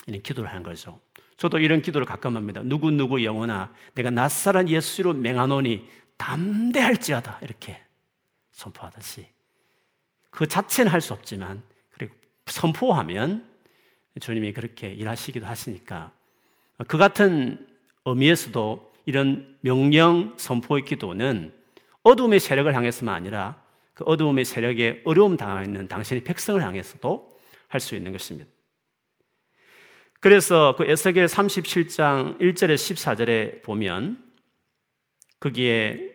이런 0.06 0.22
기도를 0.22 0.48
하는 0.48 0.62
거죠. 0.62 0.98
저도 1.38 1.58
이런 1.60 1.80
기도를 1.80 2.06
가끔 2.06 2.36
합니다. 2.36 2.60
누구누구 2.64 3.24
영혼아, 3.24 3.72
내가 3.94 4.10
낯설은 4.10 4.68
예수로 4.68 5.14
맹하노니 5.14 5.88
담대할지어다. 6.16 7.38
이렇게 7.42 7.80
선포하듯이. 8.50 9.26
그 10.30 10.46
자체는 10.46 10.90
할 10.92 11.00
수 11.00 11.14
없지만, 11.14 11.62
그리고 11.90 12.14
선포하면 12.46 13.48
주님이 14.20 14.52
그렇게 14.52 14.92
일하시기도 14.92 15.46
하시니까, 15.46 16.10
그 16.88 16.98
같은 16.98 17.66
의미에서도 18.04 18.92
이런 19.06 19.56
명령 19.60 20.34
선포의 20.36 20.84
기도는 20.84 21.54
어둠의 22.02 22.40
세력을 22.40 22.72
향해서만 22.74 23.14
아니라 23.14 23.62
그 23.94 24.04
어두움의 24.04 24.44
세력에 24.44 25.02
어려움 25.04 25.36
당하 25.36 25.62
있는 25.62 25.86
당신의 25.88 26.24
백성을 26.24 26.60
향해서도 26.62 27.38
할 27.68 27.80
수 27.80 27.94
있는 27.94 28.12
것입니다. 28.12 28.50
그래서 30.20 30.74
그 30.76 30.84
에스겔 30.84 31.26
37장 31.26 32.40
1절에 32.40 32.74
14절에 32.74 33.62
보면 33.62 34.22
거기에 35.40 36.12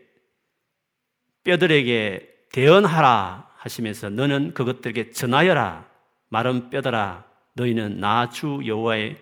뼈들에게 1.43 2.47
대언하라 2.51 3.49
하시면서 3.57 4.09
너는 4.09 4.53
그것들에게 4.53 5.11
전하여라. 5.11 5.89
마른 6.29 6.69
뼈들아. 6.69 7.25
너희는 7.55 7.99
나 7.99 8.29
주 8.29 8.61
여호와의 8.65 9.17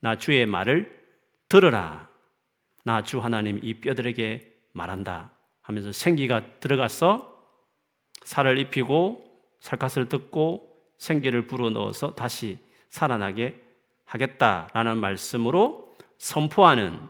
나 0.00 0.16
주의 0.16 0.44
말을 0.46 0.98
들으라. 1.48 2.08
나 2.84 3.02
주 3.02 3.20
하나님 3.20 3.60
이 3.62 3.74
뼈들에게 3.74 4.52
말한다 4.72 5.32
하면서 5.62 5.92
생기가 5.92 6.58
들어가서 6.60 7.28
살을 8.24 8.58
입히고 8.58 9.24
살갗을 9.60 10.08
뜯고 10.08 10.68
생기를 10.98 11.46
불어넣어서 11.46 12.14
다시 12.14 12.58
살아나게 12.88 13.60
하겠다라는 14.10 14.98
말씀으로 14.98 15.96
선포하는 16.18 17.00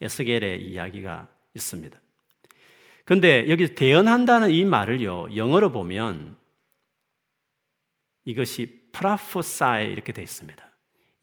에스겔의 0.00 0.62
이야기가 0.62 1.28
있습니다. 1.54 2.00
근데 3.04 3.48
여기 3.48 3.74
대언한다는 3.74 4.50
이 4.50 4.64
말을요, 4.64 5.34
영어로 5.34 5.72
보면 5.72 6.36
이것이 8.24 8.88
프라포사이 8.92 9.90
이렇게 9.90 10.12
되어 10.12 10.22
있습니다. 10.22 10.64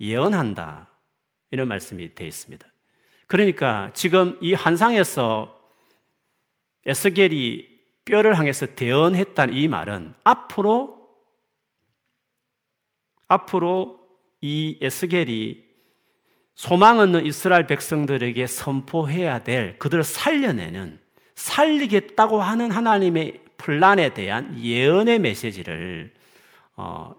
예언한다. 0.02 0.90
이런 1.52 1.70
말씀이 1.70 2.14
되어 2.14 2.28
있습니다. 2.28 2.68
그러니까 3.28 3.92
지금 3.94 4.38
이 4.42 4.54
한상에서 4.54 5.54
에스겔이 6.86 7.78
뼈를 8.04 8.38
향해서 8.38 8.76
대언했다는 8.76 9.54
이 9.54 9.68
말은 9.68 10.14
앞으로 10.24 10.98
앞으로 13.28 14.07
이 14.42 14.78
에스겔이 14.82 15.66
소망 16.56 17.00
없는 17.00 17.26
이스라엘 17.26 17.68
백성들에게 17.68 18.48
선포해야 18.48 19.44
될 19.44 19.78
그들을 19.78 20.04
살려내는 20.04 21.00
살리겠다고 21.36 22.42
하는 22.42 22.72
하나님의 22.72 23.42
플란에 23.58 24.14
대한 24.14 24.60
예언의 24.60 25.20
메시지를 25.20 26.14
어, 26.76 27.16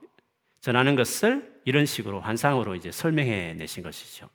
전하는 0.61 0.97
것을 0.97 1.61
이런 1.65 1.87
식으로 1.87 2.21
환상으로 2.21 2.75
이제 2.75 2.91
설명해 2.91 3.55
내신 3.55 3.83
것이죠. 3.83 4.29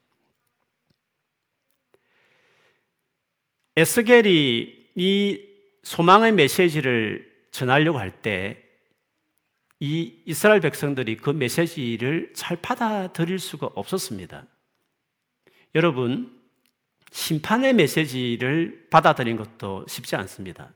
에스겔이 3.75 4.87
이 4.95 5.49
소망의 5.83 6.33
메시지를 6.33 7.29
전하려고 7.51 7.99
할 7.99 8.21
때 8.21 8.62
이 9.79 10.21
이스라엘 10.25 10.61
백성들이 10.61 11.17
그 11.17 11.29
메시지를 11.29 12.31
잘 12.33 12.57
받아들일 12.57 13.39
수가 13.39 13.69
없었습니다. 13.75 14.45
여러분, 15.75 16.39
심판의 17.11 17.73
메시지를 17.73 18.87
받아들인 18.89 19.37
것도 19.37 19.85
쉽지 19.87 20.15
않습니다. 20.15 20.73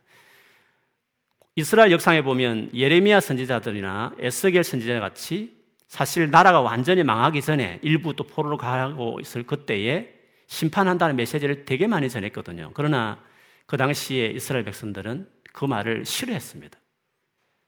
이스라엘 1.56 1.92
역상에 1.92 2.22
보면 2.22 2.70
예레미야 2.74 3.20
선지자들이나 3.20 4.16
에스겔 4.20 4.64
선지자 4.64 5.00
같이 5.00 5.58
사실 5.88 6.30
나라가 6.30 6.62
완전히 6.62 7.04
망하기 7.04 7.42
전에 7.42 7.80
일부 7.82 8.16
또 8.16 8.24
포로로 8.24 8.58
가고 8.58 9.20
있을 9.20 9.44
그때에 9.44 10.14
심판한다는 10.48 11.16
메시지를 11.16 11.66
되게 11.66 11.88
많이 11.88 12.10
전했거든요. 12.10 12.72
그러나 12.74 13.24
그 13.66 13.78
당시에 13.78 14.28
이스라엘 14.28 14.66
백성들은 14.66 15.28
그 15.54 15.66
말을 15.66 16.06
싫어했습니다. 16.06 16.78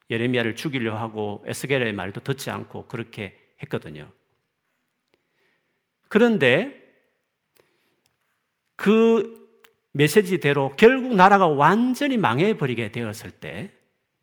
예레미야를 0.09 0.55
죽이려 0.55 0.97
하고 0.97 1.43
에스겔의 1.45 1.93
말도 1.93 2.21
듣지 2.21 2.49
않고 2.49 2.87
그렇게 2.87 3.37
했거든요. 3.63 4.11
그런데 6.07 6.75
그 8.75 9.39
메시지대로 9.91 10.75
결국 10.77 11.15
나라가 11.15 11.47
완전히 11.47 12.17
망해버리게 12.17 12.91
되었을 12.91 13.31
때 13.31 13.71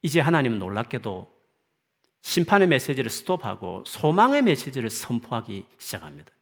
이제 0.02 0.21
하나님은 0.21 0.59
놀랍게도 0.59 1.35
심판의 2.23 2.66
메시지를 2.69 3.11
스톱하고 3.11 3.85
소망의 3.87 4.43
메시지를 4.43 4.90
선포하기 4.90 5.66
시작합니다. 5.78 6.33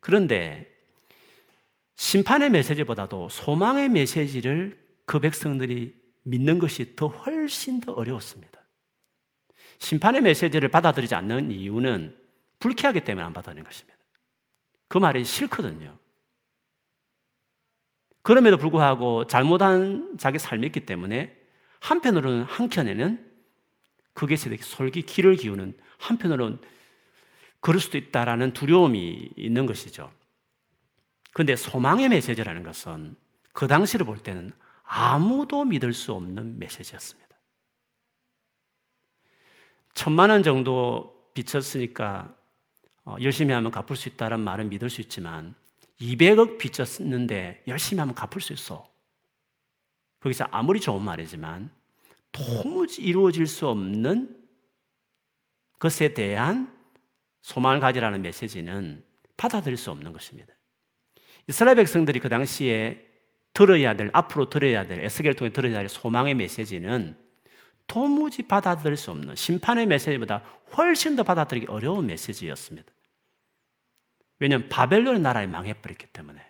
그런데 0.00 0.70
심판의 1.96 2.50
메시지보다도 2.50 3.28
소망의 3.28 3.88
메시지를 3.88 4.78
그 5.04 5.20
백성들이 5.20 5.94
믿는 6.28 6.58
것이 6.58 6.94
더 6.94 7.08
훨씬 7.08 7.80
더 7.80 7.92
어려웠습니다. 7.92 8.60
심판의 9.78 10.20
메시지를 10.20 10.68
받아들이지 10.68 11.14
않는 11.14 11.50
이유는 11.50 12.16
불쾌하기 12.58 13.04
때문에 13.04 13.24
안 13.24 13.32
받아들이는 13.32 13.64
것입니다. 13.64 13.98
그 14.88 14.98
말이 14.98 15.24
싫거든요. 15.24 15.96
그럼에도 18.22 18.56
불구하고 18.56 19.26
잘못한 19.26 20.16
자기 20.18 20.38
삶이 20.38 20.66
있기 20.66 20.84
때문에 20.84 21.34
한편으로는 21.80 22.42
한켠에는 22.42 23.26
그게 24.12 24.36
솔기 24.36 25.02
길을 25.02 25.36
기우는 25.36 25.78
한편으로는 25.98 26.58
그럴 27.60 27.80
수도 27.80 27.96
있다라는 27.96 28.52
두려움이 28.52 29.30
있는 29.36 29.66
것이죠. 29.66 30.12
근데 31.32 31.54
소망의 31.56 32.08
메시지라는 32.08 32.64
것은 32.64 33.16
그 33.52 33.66
당시를 33.66 34.04
볼 34.04 34.18
때는 34.18 34.52
아무도 34.88 35.64
믿을 35.64 35.92
수 35.92 36.12
없는 36.14 36.58
메시지였습니다. 36.58 37.28
천만 39.92 40.30
원 40.30 40.42
정도 40.42 41.30
빚졌으니까 41.34 42.34
어, 43.04 43.16
열심히 43.20 43.52
하면 43.52 43.70
갚을 43.70 43.96
수 43.96 44.08
있다는 44.08 44.40
말은 44.40 44.70
믿을 44.70 44.88
수 44.88 45.00
있지만 45.02 45.54
200억 46.00 46.58
빚졌는데 46.58 47.64
열심히 47.66 48.00
하면 48.00 48.14
갚을 48.14 48.40
수 48.40 48.52
있어. 48.52 48.88
거기서 50.20 50.46
아무리 50.50 50.80
좋은 50.80 51.02
말이지만 51.02 51.70
도무지 52.32 53.02
이루어질 53.02 53.46
수 53.46 53.68
없는 53.68 54.36
것에 55.78 56.14
대한 56.14 56.74
소망을 57.42 57.80
가지라는 57.80 58.22
메시지는 58.22 59.04
받아들일 59.36 59.76
수 59.76 59.90
없는 59.90 60.12
것입니다. 60.12 60.54
이스라엘 61.46 61.76
백성들이 61.76 62.20
그 62.20 62.28
당시에 62.28 63.07
들어야 63.58 63.94
될, 63.94 64.10
앞으로 64.12 64.48
들어야 64.48 64.86
될, 64.86 65.00
에스겔 65.00 65.34
통해 65.34 65.50
들어야 65.50 65.78
될 65.78 65.88
소망의 65.88 66.34
메시지는 66.34 67.16
도무지 67.86 68.42
받아들일 68.42 68.96
수 68.96 69.10
없는 69.10 69.34
심판의 69.34 69.86
메시지보다 69.86 70.42
훨씬 70.76 71.16
더 71.16 71.22
받아들이기 71.22 71.66
어려운 71.68 72.06
메시지였습니다. 72.06 72.92
왜냐하면 74.38 74.68
바벨론의 74.68 75.20
나라에 75.20 75.46
망해버렸기 75.46 76.06
때문에. 76.06 76.40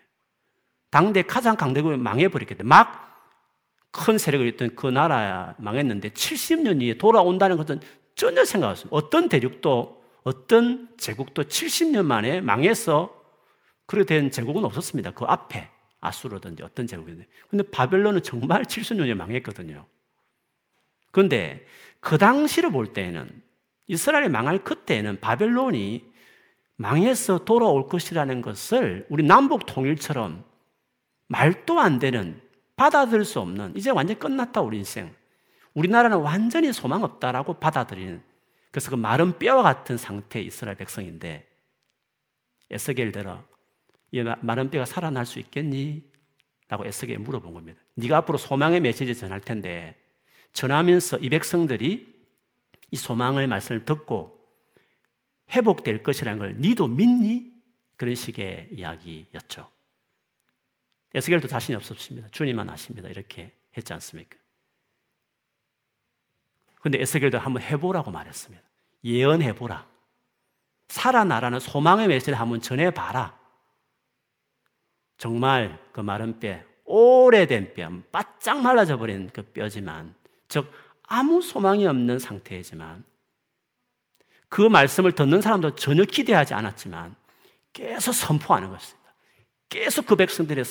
당대 0.91 1.23
가장 1.23 1.57
강대국이 1.57 1.97
망해버렸기 1.97 2.55
때문에. 2.57 2.69
막 2.69 3.09
큰 3.91 4.19
세력을 4.19 4.47
있던 4.49 4.75
그 4.77 4.87
나라 4.87 5.55
망했는데 5.59 6.11
70년 6.11 6.81
뒤에 6.81 6.99
돌아온다는 6.99 7.57
것은 7.57 7.81
전혀 8.15 8.45
생각 8.45 8.71
없습니다. 8.71 8.97
어떤 8.97 9.29
대륙도, 9.29 10.03
어떤 10.25 10.88
제국도 10.99 11.45
70년 11.45 12.05
만에 12.05 12.41
망해서 12.41 13.15
그렇게 13.87 14.21
된 14.21 14.31
제국은 14.31 14.65
없었습니다. 14.65 15.12
그 15.12 15.25
앞에. 15.25 15.71
아수르든지 16.00 16.62
어떤 16.62 16.87
제국이든. 16.87 17.25
근데 17.49 17.64
바벨론은 17.70 18.22
정말 18.22 18.62
70년에 18.62 19.14
망했거든요. 19.14 19.87
그런데 21.11 21.66
그 22.01 22.18
당시를 22.18 22.70
볼 22.70 22.92
때에는 22.92 23.42
이스라엘이 23.88 24.29
망할 24.29 24.62
그때에는 24.62 25.20
바벨론이 25.20 26.12
망해서 26.77 27.44
돌아올 27.44 27.88
것이라는 27.88 28.40
것을 28.42 29.07
우리 29.09 29.25
남북 29.25 29.66
통일처럼 29.66 30.44
말도 31.27 31.81
안 31.81 31.99
되는 31.99 32.40
받아들일 32.77 33.25
수 33.25 33.40
없는 33.40 33.75
이제 33.77 33.90
완전히 33.90 34.20
끝났다 34.20 34.61
우리 34.61 34.79
인생. 34.79 35.12
우리나라는 35.75 36.18
완전히 36.18 36.72
소망 36.72 37.03
없다라고 37.03 37.55
받아들이는 37.55 38.22
그래서 38.70 38.90
그 38.90 38.96
마른 38.96 39.38
뼈와 39.38 39.62
같은 39.62 39.96
상태의 39.96 40.46
이스라엘 40.46 40.77
백성인데 40.77 41.46
에스겔대로 42.70 43.38
이 44.11 44.23
마른 44.40 44.71
뼈가 44.71 44.85
살아날 44.85 45.27
수 45.27 45.38
있겠니? 45.38 46.03
라고 46.68 46.85
에스겔에 46.85 47.16
물어본 47.18 47.55
겁니다. 47.55 47.81
네가 47.94 48.18
앞으로 48.18 48.38
소망의 48.38 48.81
메시지 48.81 49.14
전할 49.14 49.40
텐데 49.40 49.97
전하면서 50.53 51.18
이 51.18 51.29
백성들이 51.31 52.14
이 52.90 52.97
소망의 52.97 53.47
말씀을 53.47 53.85
듣고 53.85 54.38
회복될 55.51 56.03
것이라는 56.03 56.38
걸 56.38 56.57
니도 56.59 56.88
믿니? 56.88 57.53
그런 57.97 58.14
식의 58.14 58.68
이야기였죠. 58.73 59.68
에스겔도 61.14 61.49
자신이 61.49 61.75
없었습니다. 61.77 62.29
주님만 62.29 62.68
아십니다. 62.71 63.09
이렇게 63.09 63.53
했지 63.77 63.92
않습니까? 63.94 64.37
근데 66.81 67.01
에스겔도 67.01 67.38
한번 67.38 67.62
해보라고 67.62 68.11
말했습니다. 68.11 68.62
예언해보라. 69.05 69.88
살아나라는 70.88 71.61
소망의 71.61 72.09
메시지를 72.09 72.38
한번 72.38 72.61
전해봐라. 72.61 73.38
정말 75.18 75.78
그 75.92 76.00
마른 76.00 76.38
뼈, 76.38 76.59
오래된 76.85 77.74
뼈, 77.74 77.90
바짝 78.11 78.62
말라져 78.62 78.96
버린 78.96 79.28
그 79.33 79.42
뼈지만, 79.42 80.14
즉, 80.48 80.72
아무 81.07 81.42
소망이 81.42 81.87
없는 81.87 82.18
상태이지만, 82.18 83.04
그 84.48 84.62
말씀을 84.62 85.12
듣는 85.12 85.42
사람도 85.42 85.74
전혀 85.74 86.04
기대하지 86.04 86.54
않았지만, 86.54 87.14
계속 87.72 88.12
선포하는 88.12 88.70
것입니다. 88.70 89.12
계속 89.68 90.07
그 90.07 90.16
백성들의 90.16 90.64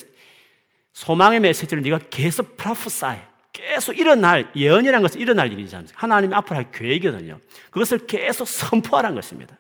소망의 0.94 1.42
메시지를 1.42 1.84
네가 1.84 2.00
계속 2.10 2.58
프라프사이, 2.58 3.20
계속 3.54 3.98
일어날, 3.98 4.52
예언이라는 4.56 5.02
것은 5.02 5.20
일어날 5.20 5.52
일이잖아요. 5.52 5.90
하나님이 5.94 6.34
앞으로 6.34 6.56
할 6.56 6.72
계획이거든요. 6.72 7.40
그것을 7.70 8.08
계속 8.08 8.48
선포하라는 8.48 9.16
것입니다. 9.16 9.58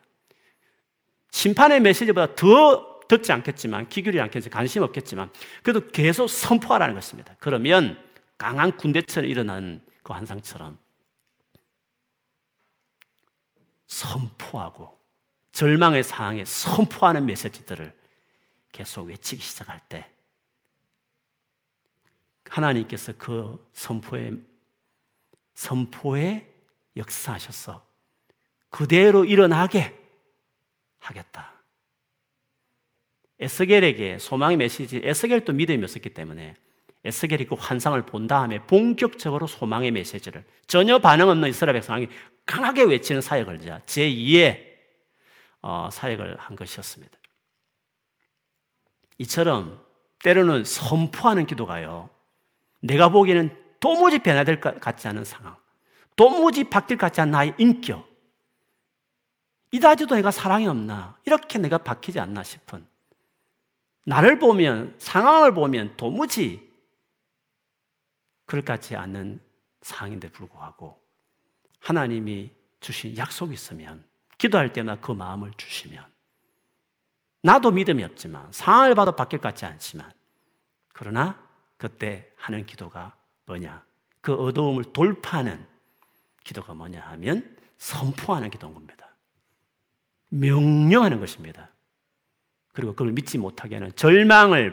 심판의 1.32 1.82
메시지보다 1.82 2.36
더 2.36 2.97
듣지 3.08 3.32
않겠지만, 3.32 3.90
기울이 3.90 4.20
않겠지만, 4.20 4.54
관심 4.54 4.84
없겠지만, 4.84 5.32
그래도 5.64 5.88
계속 5.88 6.28
선포하라는 6.28 6.96
것입니다. 6.96 7.36
그러면 7.40 8.02
강한 8.38 8.76
군대처럼 8.78 9.30
일어나는 9.30 9.82
그 10.04 10.14
환상처럼 10.14 10.78
선포하고 13.88 14.98
절망의 15.52 16.04
상황에 16.04 16.46
선포하는 16.46 17.26
메시지들을 17.26 17.96
계속 18.72 19.04
외치기 19.08 19.42
시작할 19.42 19.82
때 19.90 20.10
하나님께서 22.48 23.14
그 23.18 23.68
선포에 23.74 24.34
선포에 25.56 26.54
역사하셔서 26.96 27.86
그대로 28.70 29.26
일어나게 29.26 29.98
하겠다. 31.00 31.57
에스겔에게 33.40 34.18
소망의 34.20 34.58
메시지, 34.58 35.02
에스겔도 35.04 35.54
믿음이 35.54 35.84
없었기 35.84 36.10
때문에 36.10 36.56
에스겔이 37.04 37.46
그 37.46 37.56
환상을 37.56 38.02
본 38.06 38.28
다음에 38.28 38.60
본격적으로 38.66 39.48
소망의 39.48 39.92
메시지를 39.92 40.44
전혀 40.66 41.00
반응 41.00 41.30
없는 41.30 41.50
이스라엘 41.50 41.74
백성이 41.74 42.08
강하게 42.46 42.84
외치는 42.84 43.22
사역을 43.22 43.60
제2의 43.60 44.66
어, 45.62 45.90
사역을 45.92 46.38
한 46.40 46.56
것이었습니다. 46.56 47.18
이처럼 49.20 49.84
때로는 50.24 50.64
선포하는 50.64 51.46
기도가요. 51.46 52.10
내가 52.80 53.10
보기에는 53.10 53.56
도무지 53.80 54.20
변화될 54.20 54.60
것 54.60 54.80
같지 54.80 55.08
않은 55.08 55.24
상황, 55.24 55.56
도무지 56.16 56.64
바뀔 56.64 56.98
것 56.98 57.08
같지 57.08 57.22
않은 57.22 57.32
나의 57.32 57.54
인격, 57.58 58.08
이다지도 59.72 60.16
내가 60.16 60.32
사랑이 60.32 60.68
없나, 60.68 61.18
이렇게 61.26 61.60
내가 61.60 61.78
바뀌지 61.78 62.20
않나 62.20 62.44
싶은 62.44 62.86
나를 64.08 64.40
보면, 64.40 64.96
상황을 65.00 65.54
보면 65.54 65.98
도무지 65.98 66.66
그럴 68.46 68.64
것 68.64 68.72
같지 68.72 68.96
않은 68.96 69.42
상황인데 69.82 70.32
불구하고 70.32 70.98
하나님이 71.82 72.50
주신 72.80 73.18
약속이 73.18 73.54
있으면 73.54 74.06
기도할 74.38 74.72
때나 74.72 75.02
그 75.02 75.12
마음을 75.12 75.52
주시면 75.58 76.06
나도 77.42 77.72
믿음이 77.72 78.02
없지만 78.06 78.50
상황을 78.54 78.96
봐도 78.96 79.14
바뀔 79.14 79.40
것 79.40 79.50
같지 79.50 79.66
않지만 79.66 80.10
그러나 80.94 81.46
그때 81.76 82.32
하는 82.38 82.66
기도가 82.66 83.14
뭐냐? 83.46 83.84
그 84.22 84.34
어두움을 84.34 84.94
돌파하는 84.94 85.68
기도가 86.46 86.74
뭐냐 86.74 87.02
하면 87.02 87.58
선포하는 87.78 88.50
기도인 88.50 88.74
겁니다. 88.74 89.14
명령하는 90.30 91.20
것입니다. 91.20 91.70
그리고 92.78 92.94
그걸 92.94 93.12
믿지 93.12 93.40
못하게 93.40 93.78
하는 93.78 93.92
절망을 93.96 94.72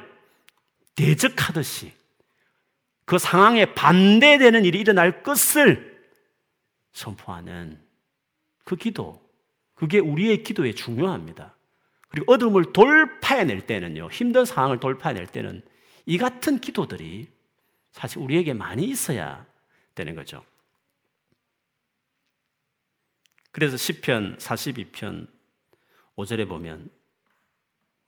대적하듯이 0.95 1.91
그 3.07 3.17
상황에 3.17 3.73
반대되는 3.73 4.67
일이 4.67 4.81
일어날 4.81 5.23
것을 5.23 6.07
선포하는 6.93 7.81
그 8.63 8.77
기도, 8.77 9.27
그게 9.75 10.01
우리의 10.01 10.43
기도에 10.43 10.75
중요합니다. 10.75 11.57
그리고 12.11 12.31
어둠을 12.31 12.75
돌파해낼 12.75 13.63
때는요, 13.63 14.11
힘든 14.11 14.45
상황을 14.45 14.81
돌파해낼 14.81 15.27
때는 15.27 15.63
이 16.05 16.19
같은 16.19 16.59
기도들이 16.59 17.29
사실 17.91 18.19
우리에게 18.19 18.53
많이 18.53 18.85
있어야 18.85 19.47
되는 19.95 20.15
거죠. 20.15 20.45
그래서 23.51 23.77
10편 23.77 24.37
42편 24.39 25.27
5절에 26.17 26.47
보면 26.47 26.91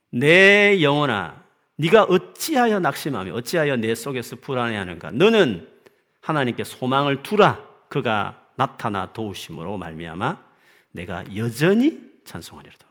내 0.09 0.81
영혼아 0.81 1.43
네가 1.77 2.03
어찌하여 2.05 2.79
낙심하며 2.79 3.33
어찌하여 3.33 3.75
내 3.77 3.93
속에서 3.93 4.35
불안해하는가? 4.37 5.11
너는 5.11 5.69
하나님께 6.21 6.63
소망을 6.63 7.23
두라. 7.23 7.65
그가 7.89 8.45
나타나 8.55 9.13
도우심으로 9.13 9.77
말미암아 9.77 10.43
내가 10.91 11.23
여전히 11.35 12.01
찬송하리로다. 12.25 12.85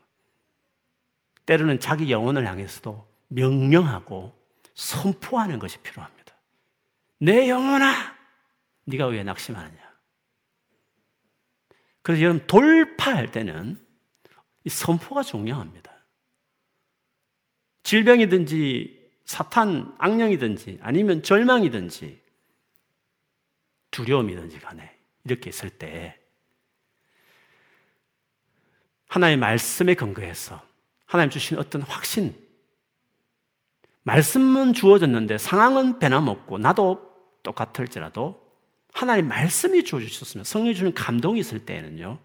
때로는 1.45 1.79
자기 1.79 2.11
영혼을 2.11 2.47
향해서도 2.47 3.07
명령하고 3.27 4.33
선포하는 4.73 5.59
것이 5.59 5.77
필요합니다. 5.79 6.33
내 7.19 7.49
영혼아 7.49 8.15
네가 8.85 9.07
왜 9.07 9.23
낙심하느냐? 9.23 9.87
그래서 12.01 12.23
여러분 12.23 12.47
돌파할 12.47 13.31
때는 13.31 13.77
이 14.63 14.69
선포가 14.69 15.23
중요합니다 15.23 15.96
질병이든지 17.87 19.11
사탄, 19.23 19.95
악령이든지 19.97 20.79
아니면 20.81 21.23
절망이든지 21.23 22.21
두려움이든지 23.91 24.59
간에 24.59 24.93
이렇게 25.23 25.49
있을 25.49 25.69
때 25.69 26.19
하나님의 29.07 29.39
말씀에 29.39 29.93
근거해서 29.93 30.61
하나님 31.05 31.29
주신 31.29 31.57
어떤 31.57 31.81
확신 31.81 32.35
말씀은 34.03 34.73
주어졌는데 34.73 35.37
상황은 35.37 35.99
변함없고 35.99 36.57
나도 36.57 37.15
똑같을지라도 37.41 38.45
하나님 38.91 39.29
말씀이 39.29 39.85
주어주셨으면 39.85 40.43
성령이 40.43 40.75
주는 40.75 40.93
감동이 40.93 41.39
있을 41.39 41.65
때에는요 41.65 42.19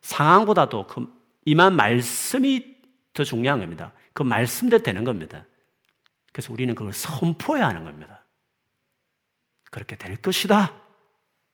상황보다도 0.00 0.88
그 0.88 1.06
임한 1.44 1.76
말씀이 1.76 2.71
더 3.12 3.24
중요한 3.24 3.60
겁니다. 3.60 3.92
그 4.12 4.22
말씀대로 4.22 4.82
되는 4.82 5.04
겁니다. 5.04 5.46
그래서 6.32 6.52
우리는 6.52 6.74
그걸 6.74 6.92
선포해야 6.92 7.68
하는 7.68 7.84
겁니다. 7.84 8.24
그렇게 9.70 9.96
될 9.96 10.16
것이다. 10.16 10.80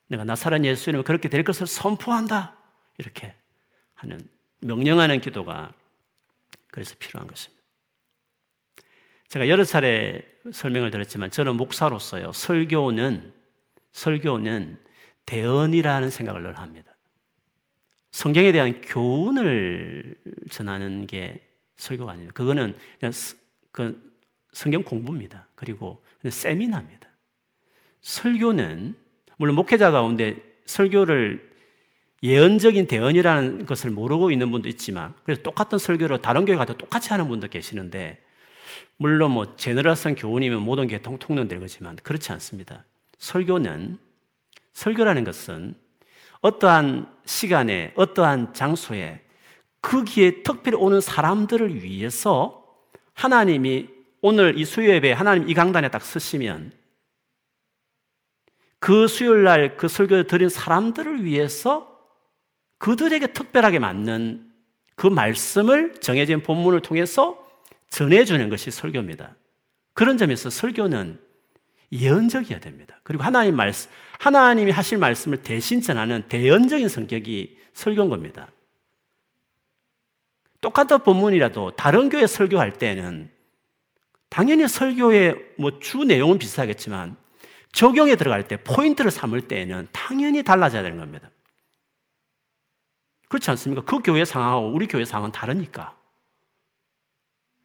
내가 0.08 0.24
나사렛 0.24 0.64
예수님을 0.64 1.04
그렇게 1.04 1.28
될 1.28 1.44
것을 1.44 1.66
선포한다. 1.66 2.56
이렇게 2.98 3.34
하는 3.94 4.20
명령하는 4.60 5.20
기도가 5.20 5.72
그래서 6.70 6.94
필요한 6.98 7.28
것입니다. 7.28 7.62
제가 9.28 9.48
여러 9.48 9.64
차례 9.64 10.24
설명을 10.52 10.90
드렸지만 10.90 11.30
저는 11.30 11.56
목사로서요. 11.56 12.32
설교는 12.32 13.34
설교는 13.92 14.82
대언이라는 15.26 16.10
생각을 16.10 16.42
늘 16.42 16.58
합니다. 16.58 16.96
성경에 18.10 18.52
대한 18.52 18.80
교훈을 18.80 20.16
전하는 20.50 21.06
게 21.06 21.47
설교가 21.78 22.12
아니에요. 22.12 22.30
그거는 22.34 22.76
그냥 23.00 23.12
그 23.72 24.12
성경 24.52 24.82
공부입니다. 24.82 25.46
그리고 25.54 26.02
세미나입니다. 26.28 27.08
설교는 28.02 28.94
물론 29.36 29.56
목회자 29.56 29.90
가운데 29.90 30.36
설교를 30.66 31.48
예언적인 32.22 32.88
대언이라는 32.88 33.66
것을 33.66 33.90
모르고 33.90 34.30
있는 34.32 34.50
분도 34.50 34.68
있지만 34.68 35.14
그래서 35.24 35.42
똑같은 35.42 35.78
설교를 35.78 36.20
다른 36.20 36.44
교회 36.44 36.56
가도 36.56 36.76
똑같이 36.76 37.10
하는 37.10 37.28
분도 37.28 37.46
계시는데 37.46 38.20
물론 38.96 39.30
뭐 39.30 39.56
제너럴성 39.56 40.16
교훈이면 40.16 40.62
모든 40.62 40.88
게 40.88 41.00
통통된 41.00 41.60
거지만 41.60 41.96
그렇지 41.96 42.32
않습니다. 42.32 42.84
설교는 43.18 43.98
설교라는 44.72 45.24
것은 45.24 45.74
어떠한 46.40 47.12
시간에 47.24 47.92
어떠한 47.94 48.54
장소에 48.54 49.20
거기에 49.82 50.42
특별히 50.42 50.76
오는 50.76 51.00
사람들을 51.00 51.82
위해서 51.82 52.64
하나님이 53.14 53.88
오늘 54.20 54.58
이 54.58 54.64
수요 54.64 54.90
예배 54.90 55.12
하나님 55.12 55.48
이 55.48 55.54
강단에 55.54 55.90
딱 55.90 56.02
쓰시면 56.02 56.72
그 58.80 59.06
수요일 59.08 59.44
날 59.44 59.76
그 59.76 59.88
설교를 59.88 60.26
드린 60.26 60.48
사람들을 60.48 61.24
위해서 61.24 61.98
그들에게 62.78 63.28
특별하게 63.28 63.78
맞는 63.78 64.48
그 64.94 65.06
말씀을 65.06 65.94
정해진 66.00 66.42
본문을 66.42 66.80
통해서 66.80 67.44
전해주는 67.90 68.48
것이 68.48 68.70
설교입니다. 68.70 69.36
그런 69.94 70.18
점에서 70.18 70.50
설교는 70.50 71.20
예언적이어야 71.90 72.60
됩니다. 72.60 73.00
그리고 73.02 73.22
하나님 73.24 73.56
말씀, 73.56 73.90
하나님이 74.18 74.70
하실 74.70 74.98
말씀을 74.98 75.42
대신 75.42 75.80
전하는 75.80 76.22
대연적인 76.28 76.88
성격이 76.88 77.56
설교인 77.72 78.10
겁니다. 78.10 78.48
똑같은 80.60 80.98
본문이라도 81.00 81.72
다른 81.76 82.08
교회 82.08 82.26
설교할 82.26 82.72
때는 82.72 83.30
당연히 84.28 84.68
설교의 84.68 85.54
뭐 85.58 85.78
주 85.80 86.04
내용은 86.04 86.38
비슷하겠지만 86.38 87.16
적용에 87.72 88.16
들어갈 88.16 88.48
때 88.48 88.56
포인트를 88.56 89.10
삼을 89.10 89.42
때에는 89.42 89.88
당연히 89.92 90.42
달라져야 90.42 90.82
되는 90.82 90.98
겁니다. 90.98 91.30
그렇지 93.28 93.50
않습니까? 93.50 93.84
그 93.84 94.00
교회 94.00 94.24
상황하고 94.24 94.72
우리 94.72 94.86
교회 94.86 95.04
상황은 95.04 95.32
다르니까. 95.32 95.96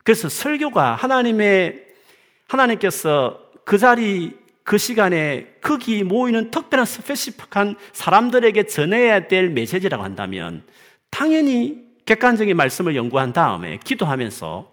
그래서 0.03 0.27
설교가 0.27 0.95
하나님의 0.95 1.87
하나님께서 2.47 3.39
그 3.63 3.77
자리 3.77 4.37
그 4.63 4.77
시간에 4.77 5.55
거기 5.61 6.03
모이는 6.03 6.51
특별한 6.51 6.85
스페시픽한 6.85 7.75
사람들에게 7.93 8.63
전해야 8.63 9.27
될 9.27 9.49
메시지라고 9.49 10.03
한다면 10.03 10.65
당연히 11.09 11.83
객관적인 12.05 12.55
말씀을 12.57 12.95
연구한 12.95 13.31
다음에 13.31 13.77
기도하면서 13.77 14.71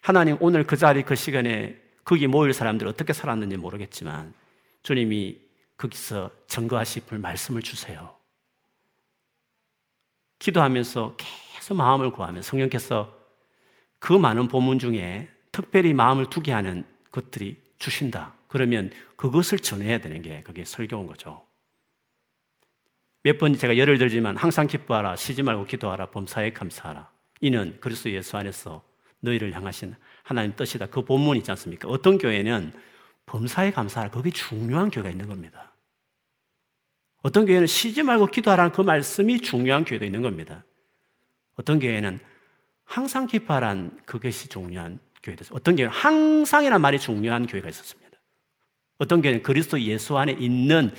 하나님 0.00 0.36
오늘 0.40 0.64
그 0.64 0.76
자리 0.76 1.02
그 1.02 1.14
시간에 1.14 1.80
거기 2.04 2.26
모일 2.26 2.52
사람들 2.52 2.86
어떻게 2.86 3.12
살았는지 3.12 3.56
모르겠지만 3.56 4.34
주님이 4.82 5.40
거기서 5.76 6.30
증거하실 6.48 7.02
말씀을 7.18 7.62
주세요. 7.62 8.14
기도하면서 10.38 11.16
계속 11.16 11.74
마음을 11.74 12.10
구하면 12.10 12.42
성령께서 12.42 13.16
그 13.98 14.12
많은 14.12 14.48
본문 14.48 14.78
중에 14.78 15.28
특별히 15.52 15.94
마음을 15.94 16.28
두게 16.30 16.52
하는 16.52 16.84
것들이 17.10 17.60
주신다. 17.78 18.34
그러면 18.48 18.90
그것을 19.16 19.58
전해야 19.58 19.98
되는 19.98 20.22
게 20.22 20.42
그게 20.42 20.64
설교인 20.64 21.06
거죠. 21.06 21.45
몇 23.26 23.38
번 23.38 23.58
제가 23.58 23.76
예를 23.76 23.98
들지만 23.98 24.36
항상 24.36 24.68
기뻐하라, 24.68 25.16
쉬지 25.16 25.42
말고 25.42 25.66
기도하라, 25.66 26.10
범사에 26.10 26.52
감사하라. 26.52 27.10
이는 27.40 27.76
그리스도 27.80 28.08
예수 28.12 28.36
안에서 28.36 28.84
너희를 29.18 29.52
향하신 29.52 29.96
하나님 30.22 30.54
뜻이다. 30.54 30.86
그 30.86 31.04
본문 31.04 31.36
있지 31.38 31.50
않습니까? 31.50 31.88
어떤 31.88 32.18
교회는 32.18 32.72
범사에 33.26 33.72
감사하라. 33.72 34.12
그게 34.12 34.30
중요한 34.30 34.90
교회가 34.90 35.10
있는 35.10 35.26
겁니다. 35.26 35.72
어떤 37.22 37.46
교회는 37.46 37.66
쉬지 37.66 38.04
말고 38.04 38.26
기도하라는 38.26 38.70
그 38.70 38.82
말씀이 38.82 39.40
중요한 39.40 39.84
교회도 39.84 40.04
있는 40.04 40.22
겁니다. 40.22 40.64
어떤 41.56 41.80
교회는 41.80 42.20
항상 42.84 43.26
기뻐하라는 43.26 43.98
그것이 44.06 44.48
중요한 44.48 45.00
교회도 45.24 45.42
있어요. 45.42 45.56
어떤 45.56 45.74
교회는 45.74 45.92
항상이라는 45.92 46.80
말이 46.80 47.00
중요한 47.00 47.48
교회가 47.48 47.68
있었습니다. 47.70 48.16
어떤 48.98 49.20
교회는 49.20 49.42
그리스도 49.42 49.80
예수 49.80 50.16
안에 50.16 50.36
있는 50.38 50.92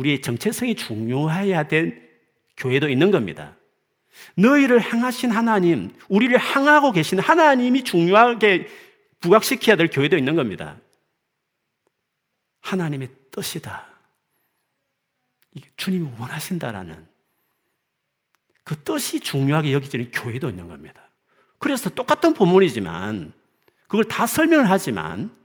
우리의 0.00 0.22
정체성이 0.22 0.74
중요해야 0.74 1.64
될 1.64 2.10
교회도 2.56 2.88
있는 2.88 3.10
겁니다. 3.10 3.56
너희를 4.36 4.80
향하신 4.80 5.30
하나님, 5.30 5.94
우리를 6.08 6.36
향하고 6.36 6.92
계신 6.92 7.18
하나님이 7.18 7.84
중요하게 7.84 8.68
부각시켜야 9.20 9.76
될 9.76 9.88
교회도 9.88 10.16
있는 10.16 10.34
겁니다. 10.34 10.78
하나님의 12.60 13.08
뜻이다. 13.30 13.86
주님이 15.76 16.10
원하신다라는 16.18 17.06
그 18.64 18.76
뜻이 18.82 19.20
중요하게 19.20 19.72
여기지는 19.72 20.10
교회도 20.10 20.48
있는 20.48 20.68
겁니다. 20.68 21.10
그래서 21.58 21.90
똑같은 21.90 22.34
본문이지만 22.34 23.32
그걸 23.88 24.04
다 24.04 24.26
설명을 24.26 24.70
하지만 24.70 25.36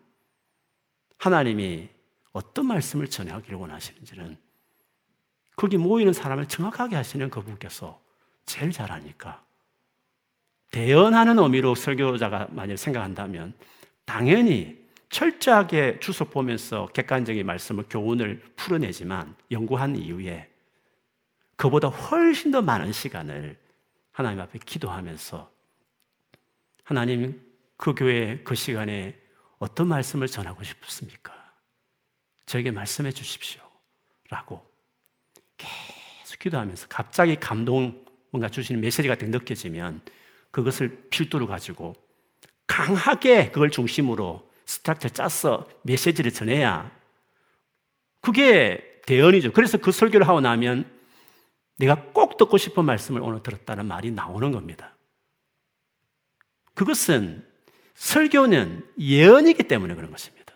하나님이 1.17 1.89
어떤 2.31 2.67
말씀을 2.67 3.09
전하기를 3.09 3.57
원하시는지는 3.57 4.44
거기 5.55 5.77
모이는 5.77 6.13
사람을 6.13 6.47
정확하게 6.47 6.95
하시는 6.95 7.29
그분께서 7.29 7.99
제일 8.45 8.71
잘하니까. 8.71 9.43
대연하는 10.71 11.39
의미로 11.39 11.75
설교자가 11.75 12.47
만약 12.51 12.77
생각한다면 12.77 13.53
당연히 14.03 14.83
철저하게 15.09 15.99
주석 16.01 16.31
보면서 16.31 16.87
객관적인 16.87 17.45
말씀을 17.45 17.85
교훈을 17.89 18.43
풀어내지만 18.55 19.35
연구한 19.51 19.95
이후에 19.95 20.49
그보다 21.55 21.87
훨씬 21.87 22.51
더 22.51 22.61
많은 22.61 22.91
시간을 22.91 23.57
하나님 24.11 24.41
앞에 24.41 24.59
기도하면서 24.65 25.49
하나님 26.83 27.41
그 27.77 27.93
교회 27.93 28.41
그 28.43 28.55
시간에 28.55 29.17
어떤 29.57 29.87
말씀을 29.87 30.27
전하고 30.27 30.63
싶습니까? 30.63 31.33
저에게 32.45 32.71
말씀해 32.71 33.11
주십시오. 33.11 33.61
라고 34.29 34.74
계속 35.57 36.39
기도하면서 36.39 36.87
갑자기 36.89 37.35
감동 37.35 38.03
뭔가 38.31 38.49
주시는 38.49 38.81
메시지 38.81 39.07
같은 39.07 39.31
게 39.31 39.37
느껴지면 39.37 40.01
그것을 40.51 41.07
필두로 41.09 41.47
가지고 41.47 41.95
강하게 42.67 43.51
그걸 43.51 43.69
중심으로 43.69 44.49
스트럭처 44.65 45.09
짜서 45.09 45.67
메시지를 45.83 46.31
전해야 46.31 46.91
그게 48.21 49.01
대언이죠. 49.05 49.51
그래서 49.53 49.77
그 49.77 49.91
설교를 49.91 50.27
하고 50.27 50.41
나면 50.41 50.89
내가 51.77 51.95
꼭 52.13 52.37
듣고 52.37 52.57
싶은 52.57 52.85
말씀을 52.85 53.21
오늘 53.21 53.43
들었다는 53.43 53.85
말이 53.85 54.11
나오는 54.11 54.51
겁니다. 54.51 54.95
그것은 56.73 57.45
설교는 57.93 58.85
예언이기 58.99 59.63
때문에 59.63 59.95
그런 59.95 60.11
것입니다. 60.11 60.53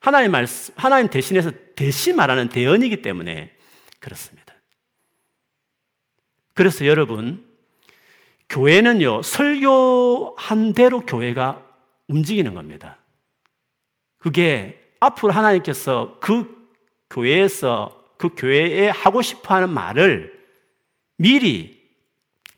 하나님 0.00 0.30
말씀, 0.30 0.72
하나님 0.76 1.10
대신해서 1.10 1.50
대신 1.74 2.16
말하는 2.16 2.48
대언이기 2.48 3.02
때문에 3.02 3.57
그렇습니다. 3.98 4.54
그래서 6.54 6.86
여러분, 6.86 7.46
교회는요, 8.48 9.22
설교한 9.22 10.72
대로 10.72 11.00
교회가 11.00 11.64
움직이는 12.08 12.54
겁니다. 12.54 12.98
그게 14.18 14.82
앞으로 15.00 15.32
하나님께서 15.32 16.18
그 16.20 16.68
교회에서 17.10 18.04
그 18.16 18.30
교회에 18.36 18.88
하고 18.88 19.22
싶어 19.22 19.54
하는 19.54 19.70
말을 19.70 20.36
미리 21.16 21.78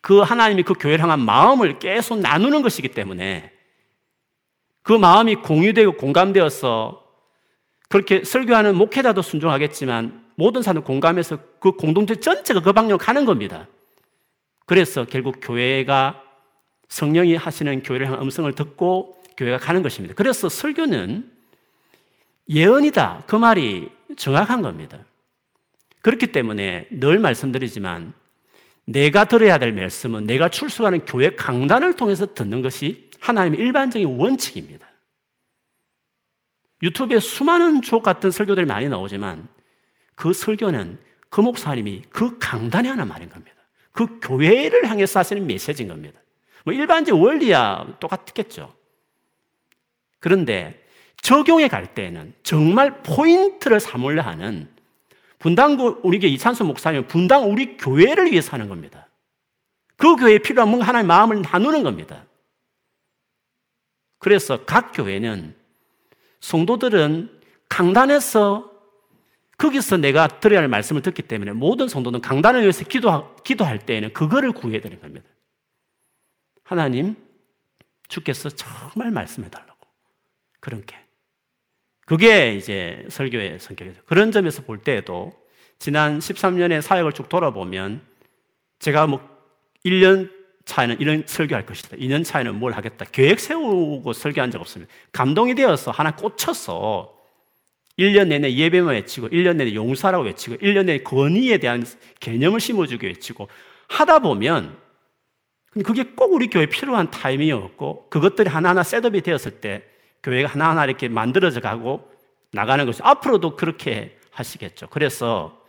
그 0.00 0.20
하나님이 0.20 0.62
그 0.62 0.74
교회를 0.74 1.02
향한 1.02 1.20
마음을 1.20 1.78
계속 1.78 2.18
나누는 2.20 2.62
것이기 2.62 2.88
때문에 2.88 3.52
그 4.82 4.92
마음이 4.92 5.36
공유되고 5.36 5.92
공감되어서 5.98 7.04
그렇게 7.88 8.24
설교하는 8.24 8.76
목회자도 8.76 9.20
순종하겠지만 9.20 10.19
모든 10.40 10.62
사람 10.62 10.82
공감해서 10.82 11.38
그 11.58 11.72
공동체 11.72 12.14
전체가 12.14 12.60
그 12.60 12.72
방향으로 12.72 12.96
가는 12.96 13.26
겁니다. 13.26 13.68
그래서 14.64 15.04
결국 15.04 15.36
교회가 15.42 16.22
성령이 16.88 17.36
하시는 17.36 17.82
교회를 17.82 18.06
향한 18.06 18.22
음성을 18.22 18.50
듣고 18.54 19.22
교회가 19.36 19.58
가는 19.58 19.82
것입니다. 19.82 20.14
그래서 20.14 20.48
설교는 20.48 21.30
예언이다. 22.48 23.24
그 23.26 23.36
말이 23.36 23.90
정확한 24.16 24.62
겁니다. 24.62 25.04
그렇기 26.00 26.28
때문에 26.28 26.88
늘 26.90 27.18
말씀드리지만 27.18 28.14
내가 28.86 29.26
들어야 29.26 29.58
될 29.58 29.72
말씀은 29.72 30.24
내가 30.24 30.48
출석하는 30.48 31.04
교회 31.04 31.34
강단을 31.36 31.96
통해서 31.96 32.32
듣는 32.32 32.62
것이 32.62 33.10
하나님의 33.20 33.60
일반적인 33.60 34.18
원칙입니다. 34.18 34.88
유튜브에 36.82 37.20
수많은 37.20 37.82
족 37.82 38.02
같은 38.02 38.30
설교들이 38.30 38.64
많이 38.64 38.88
나오지만 38.88 39.46
그 40.20 40.34
설교는 40.34 40.98
그 41.30 41.40
목사님이 41.40 42.02
그 42.10 42.38
강단에 42.38 42.90
하는 42.90 43.08
말인 43.08 43.30
겁니다. 43.30 43.56
그 43.90 44.20
교회를 44.20 44.86
향해서 44.86 45.20
하시는 45.20 45.46
메시지인 45.46 45.88
겁니다. 45.88 46.20
뭐 46.62 46.74
일반적 46.74 47.18
원리야 47.18 47.96
똑같겠죠. 48.00 48.74
그런데 50.18 50.84
적용에 51.22 51.68
갈 51.68 51.94
때는 51.94 52.34
정말 52.42 53.02
포인트를 53.02 53.80
삼으려 53.80 54.20
하는 54.20 54.68
분당 55.38 55.78
우리 56.02 56.18
교회 56.18 56.30
이찬수 56.32 56.64
목사님 56.64 57.06
분당 57.06 57.50
우리 57.50 57.78
교회를 57.78 58.30
위해서 58.30 58.52
하는 58.52 58.68
겁니다. 58.68 59.08
그 59.96 60.16
교회에 60.16 60.36
필요한 60.40 60.68
뭔가 60.68 60.86
하나의 60.86 61.06
마음을 61.06 61.40
나누는 61.40 61.82
겁니다. 61.82 62.26
그래서 64.18 64.66
각 64.66 64.92
교회는 64.92 65.56
성도들은 66.40 67.40
강단에서 67.70 68.69
거기서 69.60 69.98
내가 69.98 70.26
들어야 70.26 70.60
할 70.60 70.68
말씀을 70.68 71.02
듣기 71.02 71.20
때문에 71.22 71.52
모든 71.52 71.86
성도는 71.86 72.22
강단을 72.22 72.62
위해서 72.62 72.82
기도, 72.84 73.34
기도할 73.44 73.78
때에는 73.78 74.14
그거를 74.14 74.52
구해야 74.52 74.80
되는 74.80 74.98
겁니다. 74.98 75.26
하나님, 76.64 77.14
주께서 78.08 78.48
정말 78.48 79.10
말씀해 79.10 79.50
달라고. 79.50 79.86
그런 80.60 80.82
게. 80.86 80.96
그게 82.06 82.54
이제 82.54 83.06
설교의 83.10 83.60
성격이죠. 83.60 84.02
그런 84.06 84.32
점에서 84.32 84.62
볼 84.62 84.78
때에도 84.78 85.32
지난 85.78 86.20
13년의 86.20 86.80
사역을 86.80 87.12
쭉 87.12 87.28
돌아보면 87.28 88.00
제가 88.78 89.06
뭐 89.06 89.20
1년 89.84 90.32
차에는 90.64 91.00
이런 91.00 91.24
설교할 91.26 91.66
것이다. 91.66 91.98
2년 91.98 92.24
차에는 92.24 92.58
뭘 92.58 92.72
하겠다. 92.72 93.04
계획 93.12 93.38
세우고 93.40 94.14
설교한 94.14 94.50
적 94.50 94.60
없습니다. 94.60 94.90
감동이 95.12 95.54
되어서 95.54 95.90
하나 95.90 96.16
꽂혀서 96.16 97.19
1년 98.00 98.28
내내 98.28 98.54
예배만 98.54 98.94
외치고 98.94 99.28
1년 99.28 99.56
내내 99.56 99.74
용사라고 99.74 100.24
외치고 100.24 100.56
1년 100.56 100.86
내내 100.86 101.02
권위에 101.02 101.58
대한 101.58 101.84
개념을 102.18 102.60
심어주기 102.60 103.06
외치고 103.06 103.48
하다 103.88 104.20
보면 104.20 104.76
그게 105.84 106.02
꼭 106.02 106.32
우리 106.32 106.48
교회에 106.48 106.66
필요한 106.66 107.10
타이밍이었고 107.10 108.08
그것들이 108.08 108.48
하나하나 108.48 108.82
셋업이 108.82 109.20
되었을 109.20 109.60
때 109.60 109.82
교회가 110.22 110.48
하나하나 110.48 110.84
이렇게 110.84 111.08
만들어져 111.08 111.60
가고 111.60 112.10
나가는 112.52 112.84
것이 112.86 113.00
앞으로도 113.02 113.56
그렇게 113.56 114.18
하시겠죠. 114.30 114.88
그래서 114.88 115.62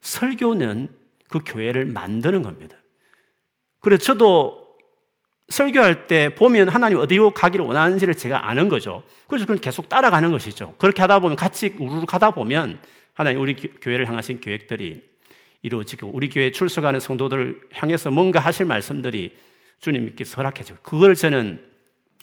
설교는 0.00 0.88
그 1.28 1.40
교회를 1.44 1.86
만드는 1.86 2.42
겁니다. 2.42 2.76
그래서 3.80 4.02
저도 4.02 4.63
설교할 5.48 6.06
때 6.06 6.34
보면 6.34 6.68
하나님 6.68 6.98
어디로 6.98 7.32
가기를 7.32 7.64
원하는지를 7.66 8.14
제가 8.14 8.48
아는 8.48 8.68
거죠. 8.68 9.02
그래서 9.28 9.44
그걸 9.44 9.58
계속 9.58 9.88
따라가는 9.88 10.30
것이죠. 10.30 10.74
그렇게 10.78 11.02
하다 11.02 11.20
보면 11.20 11.36
같이 11.36 11.74
우르르 11.78 12.06
가다 12.06 12.30
보면 12.30 12.78
하나님 13.12 13.40
우리 13.40 13.54
교회를 13.54 14.08
향하신 14.08 14.40
계획들이 14.40 15.02
이루어지고 15.62 16.10
우리 16.12 16.28
교회 16.28 16.50
출석하는 16.50 17.00
성도들을 17.00 17.60
향해서 17.72 18.10
뭔가 18.10 18.40
하실 18.40 18.66
말씀들이 18.66 19.36
주님께서 19.80 20.36
허락해주고 20.36 20.80
그걸 20.82 21.14
저는 21.14 21.62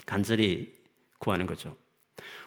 간절히 0.05 0.73
구하는 1.19 1.45
거죠. 1.45 1.75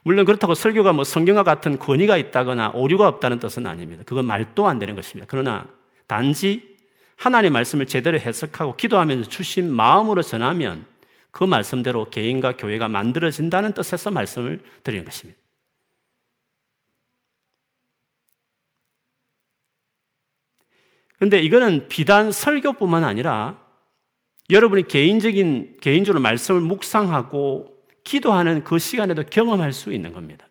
물론 0.02 0.24
그렇다고 0.24 0.54
설교가 0.54 0.92
뭐 0.92 1.04
성경과 1.04 1.42
같은 1.42 1.78
권위가 1.78 2.16
있다거나 2.16 2.72
오류가 2.74 3.08
없다는 3.08 3.38
뜻은 3.38 3.66
아닙니다. 3.66 4.02
그건 4.06 4.26
말도 4.26 4.68
안 4.68 4.78
되는 4.78 4.94
것입니다. 4.94 5.26
그러나 5.28 5.66
단지 6.06 6.73
하나님의 7.16 7.50
말씀을 7.50 7.86
제대로 7.86 8.18
해석하고 8.18 8.76
기도하면서 8.76 9.28
주신 9.28 9.72
마음으로 9.72 10.22
전하면 10.22 10.86
그 11.30 11.44
말씀대로 11.44 12.10
개인과 12.10 12.56
교회가 12.56 12.88
만들어진다는 12.88 13.72
뜻에서 13.72 14.10
말씀을 14.10 14.60
드리는 14.82 15.04
것입니다. 15.04 15.40
근데 21.18 21.40
이거는 21.40 21.88
비단 21.88 22.32
설교뿐만 22.32 23.02
아니라 23.04 23.58
여러분이 24.50 24.88
개인적인, 24.88 25.78
개인적으로 25.80 26.20
말씀을 26.20 26.60
묵상하고 26.60 27.74
기도하는 28.04 28.62
그 28.62 28.78
시간에도 28.78 29.24
경험할 29.24 29.72
수 29.72 29.92
있는 29.92 30.12
겁니다. 30.12 30.46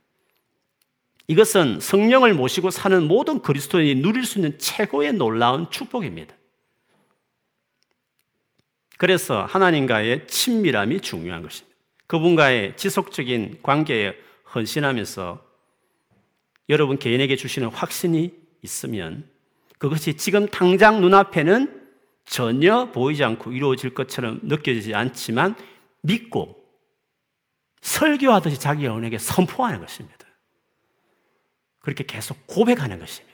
이것은 1.27 1.79
성령을 1.79 2.33
모시고 2.33 2.71
사는 2.71 3.07
모든 3.07 3.41
그리스도인이 3.41 4.01
누릴 4.01 4.25
수 4.25 4.39
있는 4.39 4.57
최고의 4.57 5.13
놀라운 5.13 5.69
축복입니다. 5.69 6.35
그래서 8.97 9.43
하나님과의 9.45 10.27
친밀함이 10.27 11.01
중요한 11.01 11.41
것입니다. 11.41 11.75
그분과의 12.07 12.77
지속적인 12.77 13.59
관계에 13.63 14.13
헌신하면서 14.53 15.43
여러분 16.69 16.97
개인에게 16.97 17.35
주시는 17.35 17.69
확신이 17.69 18.33
있으면 18.61 19.29
그것이 19.77 20.15
지금 20.15 20.47
당장 20.47 21.01
눈앞에는 21.01 21.81
전혀 22.25 22.91
보이지 22.91 23.23
않고 23.23 23.51
이루어질 23.51 23.93
것처럼 23.93 24.39
느껴지지 24.43 24.95
않지만 24.95 25.55
믿고 26.01 26.63
설교하듯이 27.81 28.59
자기 28.59 28.85
영혼에게 28.85 29.17
선포하는 29.17 29.81
것입니다. 29.81 30.25
그렇게 31.79 32.05
계속 32.05 32.47
고백하는 32.47 32.99
것입니다. 32.99 33.33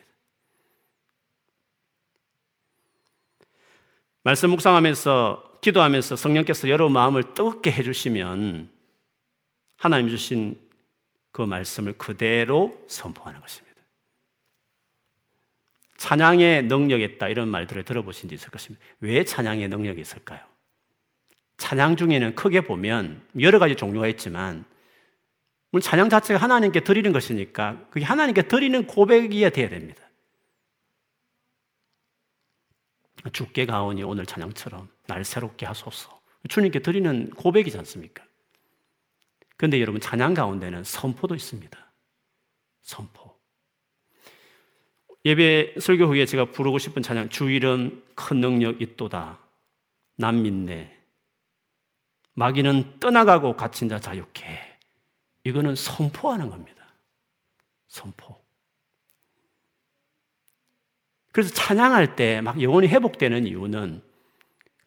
말씀 4.24 4.50
묵상하면서 4.50 5.49
기도하면서 5.62 6.16
성령께서 6.16 6.70
여러분 6.70 6.94
마음을 6.94 7.34
뜨겁게 7.34 7.72
해주시면 7.72 8.70
하나님 9.78 10.10
주신 10.10 10.60
그 11.32 11.42
말씀을 11.42 11.94
그대로 11.98 12.84
선포하는 12.88 13.40
것입니다. 13.42 13.70
찬양의 15.98 16.64
능력이 16.64 17.04
있다 17.04 17.28
이런 17.28 17.50
말들을 17.50 17.84
들어보신 17.84 18.30
적 18.30 18.36
있을 18.36 18.50
것입니다. 18.50 18.84
왜 19.02 19.24
찬양의 19.24 19.68
능력이 19.68 20.00
있을까요? 20.00 20.40
찬양 21.58 21.98
중에는 21.98 22.36
크게 22.36 22.62
보면 22.62 23.22
여러 23.40 23.60
가지 23.60 23.76
종류가 23.76 24.08
있지만 24.08 24.64
찬양 25.82 26.10
자체가 26.10 26.40
하나님께 26.40 26.80
드리는 26.82 27.12
것이니까 27.12 27.86
그게 27.90 28.06
하나님께 28.06 28.44
드리는 28.44 28.88
고백이어야 28.88 29.50
됩니다. 29.50 30.04
주께 33.34 33.66
가오니 33.66 34.02
오늘 34.04 34.26
찬양처럼 34.26 34.88
날 35.10 35.26
새롭게 35.26 35.66
하소서. 35.66 36.22
주님께 36.48 36.80
드리는 36.80 37.32
고백이지 37.32 37.78
않습니까? 37.80 38.24
그런데 39.58 39.82
여러분 39.82 40.00
찬양 40.00 40.36
가운데는 40.36 40.84
선포도 40.86 41.36
있습니다. 41.36 41.78
선포. 42.82 43.38
예배 45.26 45.76
설교 45.82 46.06
후에 46.06 46.26
제가 46.26 46.46
부르고 46.52 46.78
싶은 46.78 47.02
찬양 47.02 47.30
주 47.30 47.50
이름 47.50 48.04
큰 48.16 48.40
능력 48.40 48.82
있도다. 48.82 49.40
남 50.16 50.44
믿네. 50.44 50.96
마귀는 52.36 53.00
떠나가고 53.00 53.58
갇힌 53.58 53.90
자 53.90 54.00
자유케. 54.00 54.78
이거는 55.44 55.76
선포하는 55.76 56.50
겁니다. 56.50 56.94
선포. 57.88 58.40
그래서 61.32 61.54
찬양할 61.54 62.16
때 62.16 62.42
막 62.42 62.62
영혼이 62.62 62.88
회복되는 62.88 63.48
이유는 63.48 64.09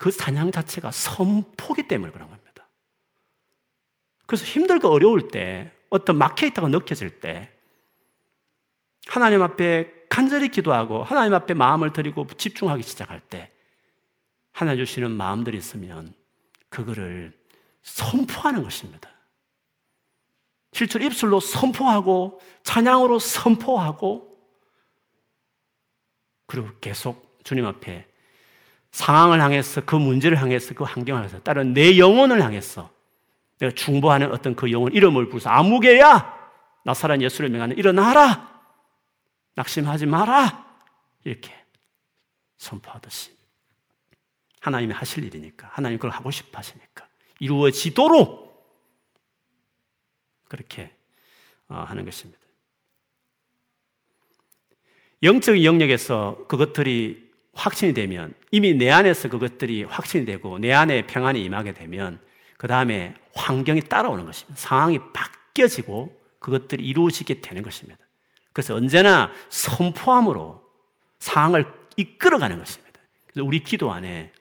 그 0.03 0.11
찬양 0.11 0.51
자체가 0.51 0.91
선포기 0.91 1.87
때문에 1.87 2.11
그런 2.11 2.29
겁니다. 2.29 2.69
그래서 4.27 4.45
힘들고 4.45 4.89
어려울 4.89 5.29
때 5.29 5.71
어떤 5.91 6.19
막혀 6.19 6.49
있다고 6.49 6.67
느껴질 6.71 7.21
때 7.21 7.53
하나님 9.07 9.43
앞에 9.43 10.09
간절히 10.09 10.49
기도하고 10.49 11.05
하나님 11.05 11.35
앞에 11.35 11.55
마음을 11.55 11.93
드리고 11.93 12.27
집중하기 12.37 12.83
시작할 12.83 13.21
때 13.21 13.53
하나님 14.51 14.85
주시는 14.85 15.13
마음들이 15.13 15.57
있으면 15.57 16.13
그거를 16.69 17.33
선포하는 17.83 18.65
것입니다. 18.65 19.09
실제로 20.73 21.05
입술로 21.05 21.39
선포하고 21.39 22.41
찬양으로 22.65 23.21
선포하고 23.21 24.37
그리고 26.49 26.71
계속 26.81 27.39
주님 27.45 27.67
앞에 27.67 28.12
상황을 28.93 29.41
향해서 29.41 29.83
그 29.85 29.97
문제를 29.97 30.41
향해서 30.41 30.75
그 30.75 30.85
환경을 30.85 31.23
향해서 31.23 31.41
다른 31.41 31.73
내 31.73 31.99
영혼을 31.99 32.43
향해서 32.43 32.91
내가 33.59 33.75
중보하는 33.75 34.33
어떤 34.33 34.55
그 34.55 34.71
영혼 34.71 34.93
이름을 34.93 35.29
부르서 35.29 35.51
아무개야 35.51 36.41
나사란 36.85 37.23
예수를 37.23 37.51
명하는 37.51 37.77
일어나라. 37.77 38.51
낙심하지 39.55 40.07
마라. 40.07 40.67
이렇게 41.25 41.55
선포하듯이. 42.57 43.37
하나님이 44.61 44.93
하실 44.93 45.25
일이니까 45.25 45.69
하나님 45.73 45.99
그걸 45.99 46.11
하고 46.13 46.31
싶어 46.31 46.59
하시니까 46.59 47.09
이루어지도록 47.41 48.43
그렇게 50.49 50.95
어, 51.69 51.85
하는 51.89 52.05
것입니다. 52.05 52.41
영적인 55.23 55.65
영역에서 55.65 56.45
그것들이 56.49 57.22
확신이 57.55 57.93
되면 57.93 58.35
이미 58.51 58.75
내 58.75 58.91
안에서 58.91 59.29
그것들이 59.29 59.85
확신이 59.85 60.25
되고 60.25 60.59
내 60.59 60.73
안에 60.73 61.07
평안이 61.07 61.43
임하게 61.45 61.75
되면 61.75 62.21
그 62.57 62.67
다음에 62.67 63.15
환경이 63.35 63.83
따라오는 63.83 64.25
것입니다. 64.25 64.59
상황이 64.61 64.99
바뀌어지고 65.13 66.21
그것들이 66.39 66.85
이루어지게 66.85 67.41
되는 67.41 67.63
것입니다. 67.63 68.01
그래서 68.53 68.75
언제나 68.75 69.33
선포함으로 69.49 70.63
상황을 71.19 71.67
이끌어가는 71.97 72.59
것입니다. 72.59 73.01
그래서 73.27 73.47
우리 73.47 73.63
기도 73.63 73.93
안에 73.93 74.33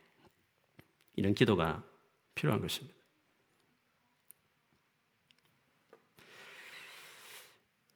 이런 1.16 1.34
기도가 1.34 1.84
필요한 2.36 2.62
것입니다. 2.62 2.96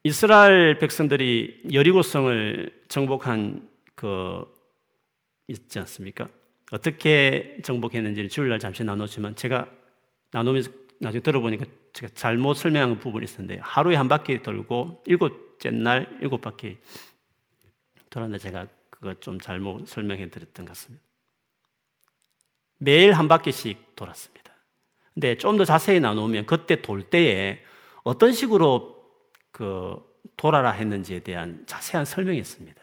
이스라엘 0.04 0.78
백성들이 0.78 1.64
여리고성을 1.74 2.86
정복한 2.90 3.68
그 3.96 4.46
있지 5.48 5.80
않습니까? 5.80 6.30
어떻게 6.72 7.58
정복했는지는 7.64 8.30
주일날 8.30 8.60
잠시 8.60 8.84
나눴지만 8.84 9.36
제가 9.36 9.70
나누면서 10.32 10.72
나중에 11.00 11.22
들어보니까 11.22 11.66
제가 11.94 12.12
잘못 12.16 12.56
설명한 12.56 13.00
부분이 13.00 13.24
있었는데 13.26 13.60
하루에 13.62 13.96
한 13.96 14.08
바퀴 14.08 14.42
돌고 14.42 15.04
일곱째 15.06 15.70
날 15.72 16.18
일곱 16.22 16.42
바퀴 16.42 16.78
돌았는데 18.10 18.42
제가 18.42 18.68
그거 18.90 19.14
좀 19.16 19.40
잘못 19.40 19.88
설명해 19.88 20.30
드렸던 20.30 20.66
것 20.66 20.70
같습니다. 20.72 21.04
매일 22.78 23.14
한 23.14 23.28
바퀴씩 23.28 23.96
돌았습니다. 23.96 24.54
근데 25.14 25.38
좀 25.38 25.58
더 25.58 25.64
자세히 25.64 26.00
나누면 26.00 26.46
그때 26.46 26.82
돌 26.82 27.04
때에 27.04 27.60
어떤 28.04 28.34
식으로 28.34 28.96
그 29.52 29.96
돌아라 30.36 30.72
했는지에 30.72 31.20
대한 31.22 31.64
자세한 31.66 32.06
설명이 32.06 32.38
있습니다. 32.40 32.82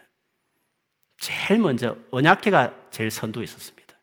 제일 1.23 1.61
먼저 1.61 1.97
언약계가 2.11 2.91
제일 2.91 3.09
선두에 3.13 3.45
있었습니다. 3.45 3.97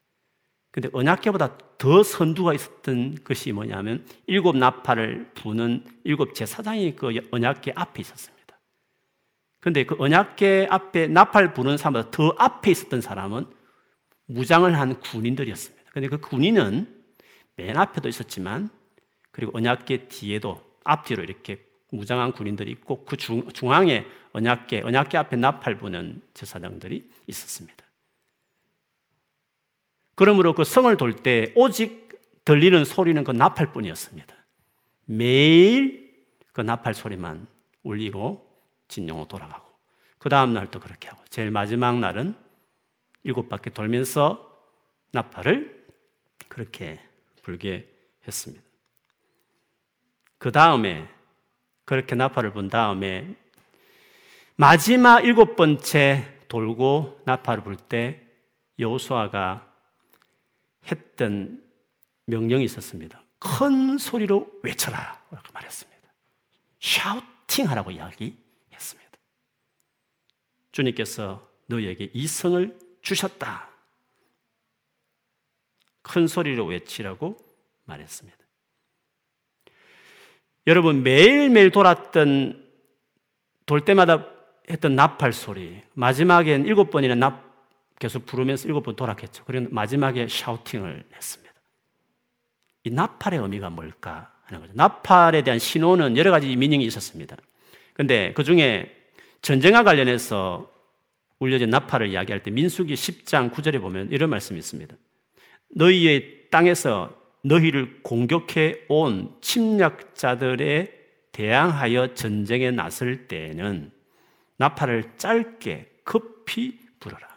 근데 0.71 0.87
언약계보다 0.93 1.57
더 1.77 2.01
선두가 2.01 2.53
있었던 2.53 3.25
것이 3.25 3.51
뭐냐면 3.51 4.05
일곱 4.25 4.55
나팔을 4.55 5.31
부는 5.33 5.83
일곱 6.05 6.33
제사장이 6.33 6.95
그 6.95 7.19
언약계 7.29 7.73
앞에 7.75 7.99
있었습니다. 7.99 8.57
근데 9.59 9.83
그 9.85 9.97
언약계 9.99 10.67
앞에 10.69 11.07
나팔 11.07 11.53
부는 11.53 11.75
사람보다 11.75 12.11
더 12.11 12.33
앞에 12.37 12.71
있었던 12.71 13.01
사람은 13.01 13.47
무장을 14.27 14.79
한 14.79 14.97
군인들이었습니다. 15.01 15.91
근데 15.91 16.07
그 16.07 16.21
군인은 16.21 17.03
맨 17.57 17.75
앞에도 17.75 18.07
있었지만 18.07 18.69
그리고 19.31 19.51
언약계 19.57 20.07
뒤에도 20.07 20.63
앞뒤로 20.85 21.23
이렇게 21.23 21.68
무장한 21.91 22.31
군인들이 22.31 22.71
있고 22.71 23.03
그 23.05 23.17
중, 23.17 23.51
중앙에 23.51 24.05
언약계, 24.33 24.81
언약계 24.81 25.17
앞에 25.17 25.35
나팔 25.35 25.77
부는 25.77 26.21
제사장들이 26.33 27.09
있었습니다. 27.27 27.83
그러므로 30.15 30.53
그 30.53 30.63
성을 30.63 30.95
돌 30.97 31.15
때 31.23 31.51
오직 31.55 32.09
들리는 32.45 32.83
소리는 32.83 33.23
그 33.23 33.31
나팔뿐이었습니다. 33.31 34.35
매일 35.05 36.25
그 36.51 36.61
나팔 36.61 36.93
소리만 36.93 37.47
울리고 37.83 38.45
진영으로 38.87 39.27
돌아가고 39.27 39.67
그 40.17 40.29
다음 40.29 40.53
날도 40.53 40.79
그렇게 40.79 41.07
하고 41.07 41.23
제일 41.29 41.51
마지막 41.51 41.99
날은 41.99 42.35
일곱 43.23 43.49
바퀴 43.49 43.69
돌면서 43.69 44.45
나팔을 45.11 45.85
그렇게 46.47 46.99
불게 47.43 47.87
했습니다. 48.27 48.63
그 50.37 50.51
다음에 50.51 51.07
그렇게 51.89 52.13
나팔을 52.13 52.53
분 52.53 52.69
다음에 52.69 53.35
마지막 54.57 55.25
일곱 55.25 55.55
번째 55.55 56.23
돌고 56.47 57.23
나팔을 57.25 57.63
불 57.63 57.77
때 57.77 58.21
여호수아가 58.77 59.67
했던 60.85 61.63
명령이 62.27 62.63
있었습니다. 62.65 63.23
큰 63.39 63.97
소리로 63.97 64.51
외쳐라 64.61 65.19
라고 65.31 65.51
말했습니다. 65.51 66.13
샤우팅 66.79 67.67
하라고 67.71 67.89
이야기했습니다. 67.89 69.17
주님께서 70.71 71.49
너에게 71.65 72.11
이 72.13 72.27
성을 72.27 72.77
주셨다. 73.01 73.67
큰 76.03 76.27
소리로 76.27 76.67
외치라고 76.67 77.35
말했습니다. 77.85 78.38
여러분 80.69 81.01
매일매일 81.01 81.71
돌았던 81.71 82.63
돌 83.65 83.81
때마다 83.81 84.27
했던 84.69 84.95
나팔 84.95 85.33
소리 85.33 85.81
마지막엔 85.95 86.67
일곱 86.67 86.91
번이나 86.91 87.15
납 87.15 87.49
계속 87.97 88.27
부르면서 88.27 88.67
일곱 88.67 88.83
번 88.83 88.95
돌았겠죠. 88.95 89.45
그리고 89.45 89.65
마지막에 89.71 90.27
샤우팅을 90.27 91.05
했습니다. 91.11 91.51
이 92.83 92.91
나팔의 92.91 93.39
의미가 93.39 93.71
뭘까 93.71 94.31
하는 94.43 94.61
거죠. 94.61 94.73
나팔에 94.75 95.41
대한 95.41 95.57
신호는 95.57 96.17
여러 96.17 96.29
가지 96.29 96.55
미닝이 96.55 96.85
있었습니다. 96.85 97.35
근데 97.95 98.31
그 98.33 98.43
중에 98.43 98.95
전쟁과 99.41 99.83
관련해서 99.83 100.71
울려진 101.39 101.71
나팔을 101.71 102.09
이야기할 102.09 102.43
때 102.43 102.51
민수기 102.51 102.93
10장 102.93 103.51
9절에 103.51 103.81
보면 103.81 104.11
이런 104.11 104.29
말씀이 104.29 104.59
있습니다. 104.59 104.95
너희의 105.75 106.49
땅에서 106.51 107.18
너희를 107.43 108.01
공격해 108.03 108.85
온 108.87 109.33
침략자들에 109.41 110.99
대항하여 111.31 112.13
전쟁에 112.13 112.71
나설 112.71 113.27
때에는 113.27 113.91
나팔을 114.57 115.11
짧게 115.17 115.89
급히 116.03 116.79
불어라. 116.99 117.27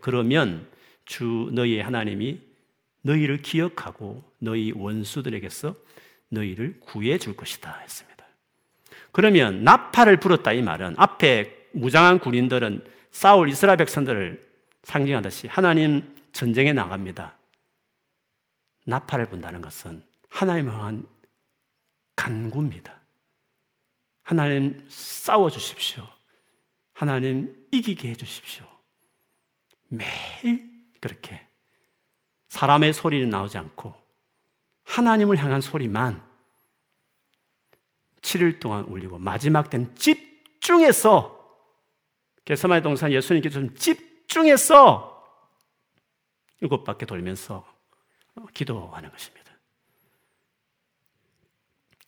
그러면 0.00 0.66
주 1.04 1.50
너희의 1.52 1.82
하나님이 1.82 2.40
너희를 3.02 3.38
기억하고 3.38 4.22
너희 4.38 4.72
원수들에게서 4.74 5.74
너희를 6.28 6.76
구해 6.80 7.18
줄 7.18 7.34
것이다 7.36 7.80
했습니다. 7.82 8.24
그러면 9.10 9.64
나팔을 9.64 10.18
불었다 10.18 10.52
이 10.52 10.62
말은 10.62 10.94
앞에 10.96 11.68
무장한 11.72 12.18
군인들은 12.18 12.84
싸울 13.10 13.48
이스라엘 13.48 13.76
백성들을 13.76 14.46
상징하듯이 14.84 15.48
하나님 15.48 16.02
전쟁에 16.32 16.72
나갑니다. 16.72 17.36
나팔을 18.84 19.28
분다는 19.28 19.60
것은 19.60 20.04
하나님을 20.28 20.72
향한 20.72 21.06
간구입니다. 22.16 23.00
하나님 24.22 24.84
싸워 24.88 25.50
주십시오. 25.50 26.06
하나님 26.92 27.66
이기게 27.72 28.10
해 28.10 28.14
주십시오. 28.14 28.66
매일 29.88 30.70
그렇게 31.00 31.46
사람의 32.48 32.92
소리는 32.92 33.28
나오지 33.28 33.58
않고 33.58 33.94
하나님을 34.84 35.36
향한 35.38 35.60
소리만 35.60 36.22
7일 38.20 38.60
동안 38.60 38.84
울리고 38.84 39.18
마지막 39.18 39.68
때는 39.68 39.94
집중해서 39.96 41.40
개서마의 42.44 42.82
동산 42.82 43.12
예수님께서 43.12 43.60
좀 43.60 43.74
집중해서 43.74 45.10
바퀴 46.84 47.06
돌면서 47.06 47.71
기도하는 48.54 49.10
것입니다. 49.10 49.52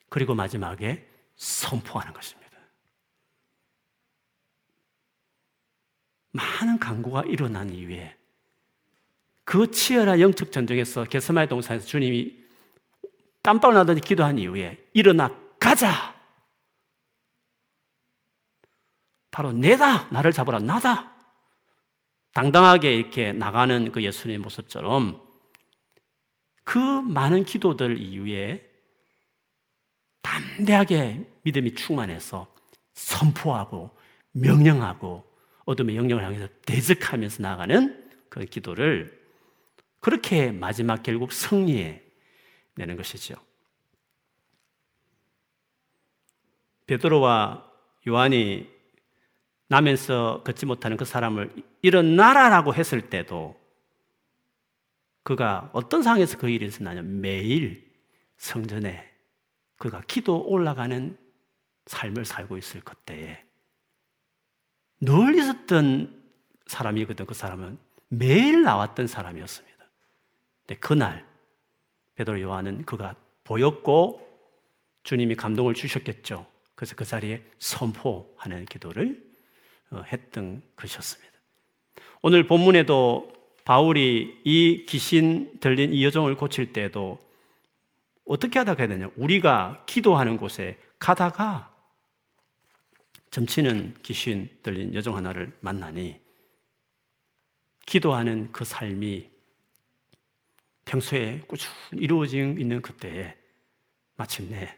그리고 0.09 0.35
마지막에 0.35 1.09
선포하는 1.37 2.13
것입니다. 2.13 2.45
많은 6.33 6.79
강구가 6.79 7.23
일어난 7.25 7.71
이후에 7.71 8.17
그 9.45 9.71
치열한 9.71 10.21
영적 10.21 10.51
전쟁에서 10.51 11.05
게스마의 11.05 11.49
동산에서 11.49 11.87
주님이 11.87 12.45
땀방울 13.43 13.75
나더니 13.75 14.01
기도한 14.01 14.39
이후에 14.39 14.89
일어나 14.95 15.31
가자. 15.61 16.15
바로 19.31 19.53
내다. 19.53 20.09
나를 20.11 20.33
잡으라. 20.33 20.61
나다. 20.61 21.13
당당하게 22.33 22.95
이렇게 22.97 23.33
나가는 23.33 23.93
그 23.93 24.03
예수님의 24.03 24.39
모습처럼 24.39 25.23
그 26.65 26.79
많은 26.79 27.45
기도들 27.45 27.99
이후에 27.99 28.69
담대하게 30.23 31.27
믿음이 31.43 31.75
충만해서 31.75 32.53
선포하고 32.95 33.91
명령하고 34.33 35.25
어둠의 35.67 35.97
영역을 35.97 36.25
향해서 36.25 36.49
대적하면서 36.67 37.43
나가는 37.43 38.11
그 38.29 38.45
기도를 38.45 39.23
그렇게 40.01 40.51
마지막 40.51 41.03
결국 41.03 41.33
승리해 41.33 42.03
내는 42.75 42.97
것이죠. 42.97 43.35
베드로와 46.87 47.71
요한이 48.07 48.69
나면서 49.69 50.43
걷지 50.45 50.67
못하는 50.67 50.97
그 50.97 51.05
사람을 51.05 51.55
일어나라라고 51.83 52.75
했을 52.75 53.09
때도 53.09 53.59
그가 55.25 55.71
어떤 55.73 56.03
상황에서 56.03 56.39
그 56.39 56.49
일이 56.49 56.67
있었냐면 56.67 57.21
매일 57.21 57.91
성전에 58.37 59.11
그가 59.79 60.03
기도 60.07 60.47
올라가는 60.47 61.19
삶을 61.87 62.25
살고 62.25 62.57
있을 62.59 62.81
그때에 62.83 63.43
늘 65.01 65.35
있었던 65.35 66.23
사람이거든 66.67 67.27
그 67.27 67.35
사람은 67.35 67.79
매일 68.09 68.63
나왔던 68.63 69.07
사람이었습니다. 69.07 69.75
근데 70.67 70.81
그날 70.81 71.27
베드로 72.15 72.41
요한은 72.41 72.85
그가 72.85 73.17
보였고 73.45 74.21
주님이 75.03 75.35
감동을 75.35 75.75
주셨겠죠. 75.75 76.47
그래서 76.75 76.97
그 76.97 77.05
자리에 77.05 77.43
선포하는 77.59 78.65
기도를 78.67 79.23
어, 79.91 80.03
했던 80.03 80.63
것이었습니다. 80.77 81.33
오늘 82.23 82.47
본문에도 82.47 83.33
바울이 83.65 84.41
이 84.45 84.87
귀신 84.87 85.59
들린 85.61 85.93
이 85.93 86.05
여종을 86.05 86.37
고칠 86.37 86.73
때도 86.73 87.19
어떻게 88.27 88.59
하다가 88.59 88.83
해야 88.83 88.89
되냐? 88.89 89.11
우리가 89.17 89.85
기도하는 89.87 90.37
곳에 90.37 90.79
가다가 90.99 91.75
점치는 93.31 93.97
귀신 94.03 94.49
들린 94.63 94.95
여종 94.95 95.17
하나를 95.17 95.53
만나니 95.61 96.21
기도하는 97.87 98.53
그 98.53 98.65
삶이 98.65 99.29
평소에 100.85 101.41
꾸준히 101.47 101.75
이루어져 101.93 102.39
있는 102.39 102.81
그때에 102.81 103.37
마침내 104.17 104.77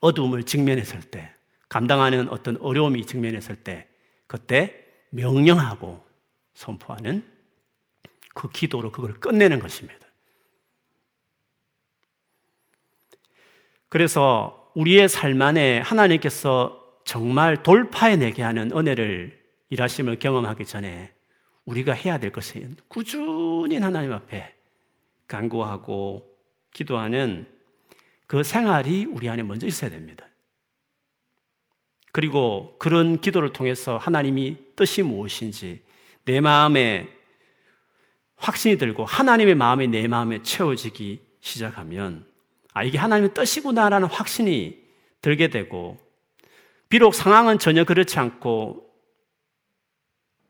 어둠을 0.00 0.44
직면했을 0.44 1.00
때, 1.02 1.32
감당하는 1.68 2.28
어떤 2.28 2.56
어려움이 2.58 3.04
직면했을 3.04 3.56
때, 3.56 3.88
그때 4.26 4.84
명령하고 5.10 6.06
선포하는 6.54 7.37
그 8.38 8.48
기도로 8.48 8.92
그걸 8.92 9.14
끝내는 9.14 9.58
것입니다. 9.58 9.98
그래서 13.88 14.70
우리의 14.76 15.08
삶 15.08 15.42
안에 15.42 15.80
하나님께서 15.80 16.80
정말 17.04 17.64
돌파해내게 17.64 18.44
하는 18.44 18.70
은혜를 18.70 19.42
일하심을 19.70 20.20
경험하기 20.20 20.66
전에 20.66 21.12
우리가 21.64 21.94
해야 21.94 22.18
될 22.18 22.30
것은 22.30 22.76
꾸준히 22.86 23.76
하나님 23.76 24.12
앞에 24.12 24.54
간구하고 25.26 26.24
기도하는 26.72 27.44
그 28.28 28.44
생활이 28.44 29.04
우리 29.06 29.28
안에 29.28 29.42
먼저 29.42 29.66
있어야 29.66 29.90
됩니다. 29.90 30.24
그리고 32.12 32.76
그런 32.78 33.20
기도를 33.20 33.52
통해서 33.52 33.96
하나님이 33.96 34.58
뜻이 34.76 35.02
무엇인지 35.02 35.82
내 36.24 36.40
마음에 36.40 37.17
확신이 38.38 38.78
들고 38.78 39.04
하나님의 39.04 39.54
마음이 39.54 39.88
내 39.88 40.06
마음에 40.08 40.42
채워지기 40.42 41.20
시작하면 41.40 42.26
아, 42.72 42.82
이게 42.82 42.98
하나님의 42.98 43.34
뜻이구나라는 43.34 44.08
확신이 44.08 44.78
들게 45.20 45.48
되고 45.48 45.98
비록 46.88 47.14
상황은 47.14 47.58
전혀 47.58 47.84
그렇지 47.84 48.18
않고 48.18 48.86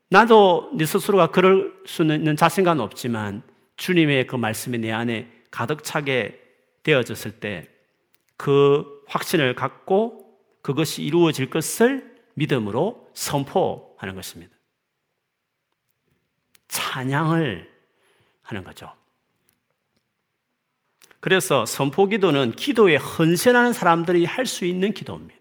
나도 0.09 0.71
네 0.75 0.85
스스로가 0.85 1.27
그럴 1.27 1.73
수 1.85 2.03
있는 2.03 2.35
자신감은 2.35 2.83
없지만 2.83 3.43
주님의 3.77 4.27
그 4.27 4.35
말씀이 4.35 4.77
내 4.77 4.91
안에 4.91 5.27
가득 5.51 5.83
차게 5.83 6.39
되어졌을 6.83 7.39
때 7.39 7.79
그 8.39 9.03
확신을 9.07 9.53
갖고 9.53 10.33
그것이 10.61 11.03
이루어질 11.03 11.49
것을 11.49 12.15
믿음으로 12.35 13.09
선포하는 13.13 14.15
것입니다. 14.15 14.55
찬양을 16.69 17.69
하는 18.49 18.63
거죠. 18.63 18.91
그래서 21.19 21.65
선포 21.65 22.07
기도는 22.07 22.53
기도에 22.53 22.95
헌신하는 22.95 23.73
사람들이 23.73 24.25
할 24.25 24.45
수 24.45 24.65
있는 24.65 24.93
기도입니다. 24.93 25.37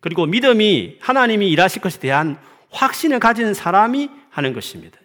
그리고 0.00 0.24
믿음이 0.24 0.98
하나님이 1.00 1.50
일하실 1.50 1.82
것에 1.82 1.98
대한 2.00 2.40
확신을 2.70 3.18
가진 3.18 3.54
사람이 3.54 4.08
하는 4.30 4.52
것입니다. 4.52 4.98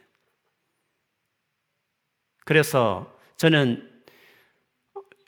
그래서 2.46 3.18
저는 3.38 3.90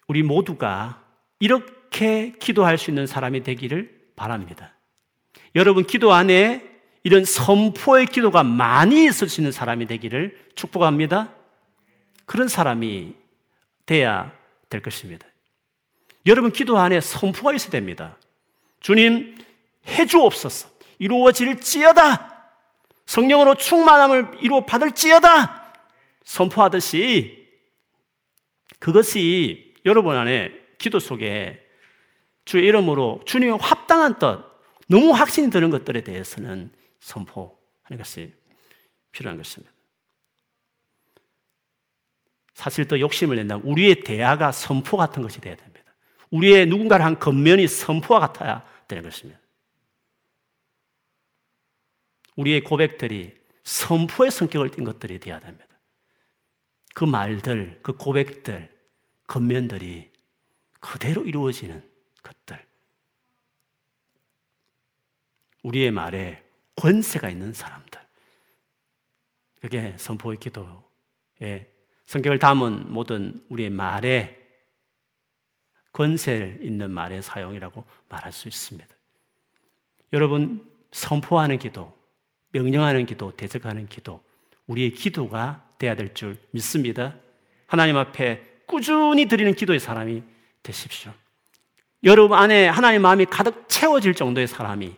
우리 0.07 0.23
모두가 0.23 1.03
이렇게 1.39 2.33
기도할 2.39 2.77
수 2.77 2.91
있는 2.91 3.07
사람이 3.07 3.43
되기를 3.43 4.11
바랍니다. 4.15 4.73
여러분 5.55 5.85
기도 5.85 6.13
안에 6.13 6.71
이런 7.03 7.25
선포의 7.25 8.05
기도가 8.05 8.43
많이 8.43 9.05
있을 9.05 9.27
수 9.27 9.41
있는 9.41 9.51
사람이 9.51 9.87
되기를 9.87 10.51
축복합니다. 10.55 11.32
그런 12.25 12.47
사람이 12.47 13.15
돼야 13.85 14.31
될 14.69 14.81
것입니다. 14.81 15.27
여러분 16.25 16.51
기도 16.51 16.77
안에 16.77 17.01
선포가 17.01 17.53
있어야 17.53 17.71
됩니다. 17.71 18.17
주님 18.79 19.37
해주옵소서 19.87 20.69
이루어질지어다 20.99 22.33
성령으로 23.05 23.55
충만함을 23.55 24.39
이루어 24.41 24.65
받을지어다 24.65 25.73
선포하듯이 26.23 27.47
그것이 28.79 29.73
여러분 29.85 30.15
안에 30.15 30.51
기도 30.77 30.99
속에 30.99 31.65
주의 32.45 32.65
이름으로 32.65 33.21
주님의 33.25 33.57
합당한 33.61 34.19
뜻 34.19 34.43
너무 34.87 35.11
확신이 35.11 35.49
드는 35.49 35.69
것들에 35.69 36.01
대해서는 36.01 36.71
선포하는 36.99 37.97
것이 37.97 38.33
필요한 39.11 39.37
것입니다. 39.37 39.73
사실 42.53 42.87
더 42.87 42.99
욕심을 42.99 43.35
낸다면 43.37 43.65
우리의 43.65 44.03
대화가 44.03 44.51
선포 44.51 44.97
같은 44.97 45.21
것이 45.21 45.41
되어야 45.41 45.55
됩니다. 45.55 45.93
우리의 46.29 46.65
누군가를 46.67 47.05
한 47.05 47.19
겉면이 47.19 47.67
선포와 47.67 48.19
같아야 48.19 48.65
되는 48.87 49.03
것입니다. 49.03 49.39
우리의 52.35 52.63
고백들이 52.63 53.35
선포의 53.63 54.31
성격을 54.31 54.71
띈 54.71 54.83
것들이 54.83 55.19
되어야 55.19 55.39
됩니다. 55.39 55.67
그 56.95 57.03
말들, 57.03 57.79
그 57.81 57.95
고백들, 57.95 58.71
겉면들이 59.27 60.11
그대로 60.79 61.23
이루어지는 61.23 61.87
것들. 62.21 62.65
우리의 65.63 65.91
말에 65.91 66.43
권세가 66.75 67.29
있는 67.29 67.53
사람들. 67.53 68.01
그게 69.61 69.95
선포의 69.97 70.37
기도에 70.39 71.72
성경을 72.05 72.39
담은 72.39 72.91
모든 72.91 73.43
우리의 73.49 73.69
말에 73.69 74.37
권세 75.91 76.57
있는 76.61 76.91
말의 76.91 77.21
사용이라고 77.21 77.83
말할 78.09 78.31
수 78.31 78.47
있습니다. 78.47 78.87
여러분, 80.11 80.67
선포하는 80.91 81.57
기도, 81.59 81.95
명령하는 82.51 83.05
기도, 83.05 83.31
대적하는 83.35 83.87
기도, 83.87 84.23
우리의 84.67 84.91
기도가 84.91 85.67
돼야 85.77 85.95
될 85.95 86.13
줄 86.13 86.37
믿습니다. 86.51 87.15
하나님 87.67 87.97
앞에 87.97 88.61
꾸준히 88.67 89.27
드리는 89.27 89.53
기도의 89.53 89.79
사람이 89.79 90.23
되십시오. 90.61 91.11
여러분 92.03 92.37
안에 92.37 92.67
하나님 92.67 93.01
마음이 93.01 93.25
가득 93.25 93.67
채워질 93.67 94.13
정도의 94.13 94.47
사람이 94.47 94.95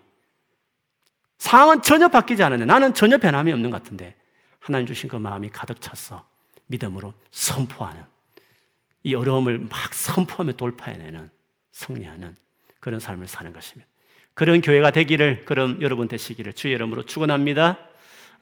상황은 1.38 1.82
전혀 1.82 2.08
바뀌지 2.08 2.41
않았는데 2.43 2.72
나는 2.72 2.93
전혀 2.93 3.18
변함이 3.18 3.51
없는 3.51 3.70
것 3.70 3.82
같은데 3.82 4.16
하나님 4.60 4.88
주신 4.88 5.10
그 5.10 5.16
마음이 5.16 5.49
가득 5.49 5.80
찼어. 5.82 6.26
믿음으로 6.68 7.13
선포하는 7.32 8.03
이 9.03 9.13
어려움을 9.13 9.59
막 9.59 9.93
선포하며 9.93 10.53
돌파해내는 10.53 11.30
승리하는 11.72 12.36
그런 12.80 12.99
삶을 12.99 13.28
사는 13.28 13.53
것입니다. 13.53 13.89
그런 14.34 14.61
교회가 14.61 14.91
되기를 14.91 15.45
그럼 15.45 15.82
여러분 15.82 16.07
되시기를 16.07 16.53
주의 16.53 16.74
이름으로 16.74 17.03
축원합니다. 17.03 17.78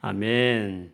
아멘. 0.00 0.92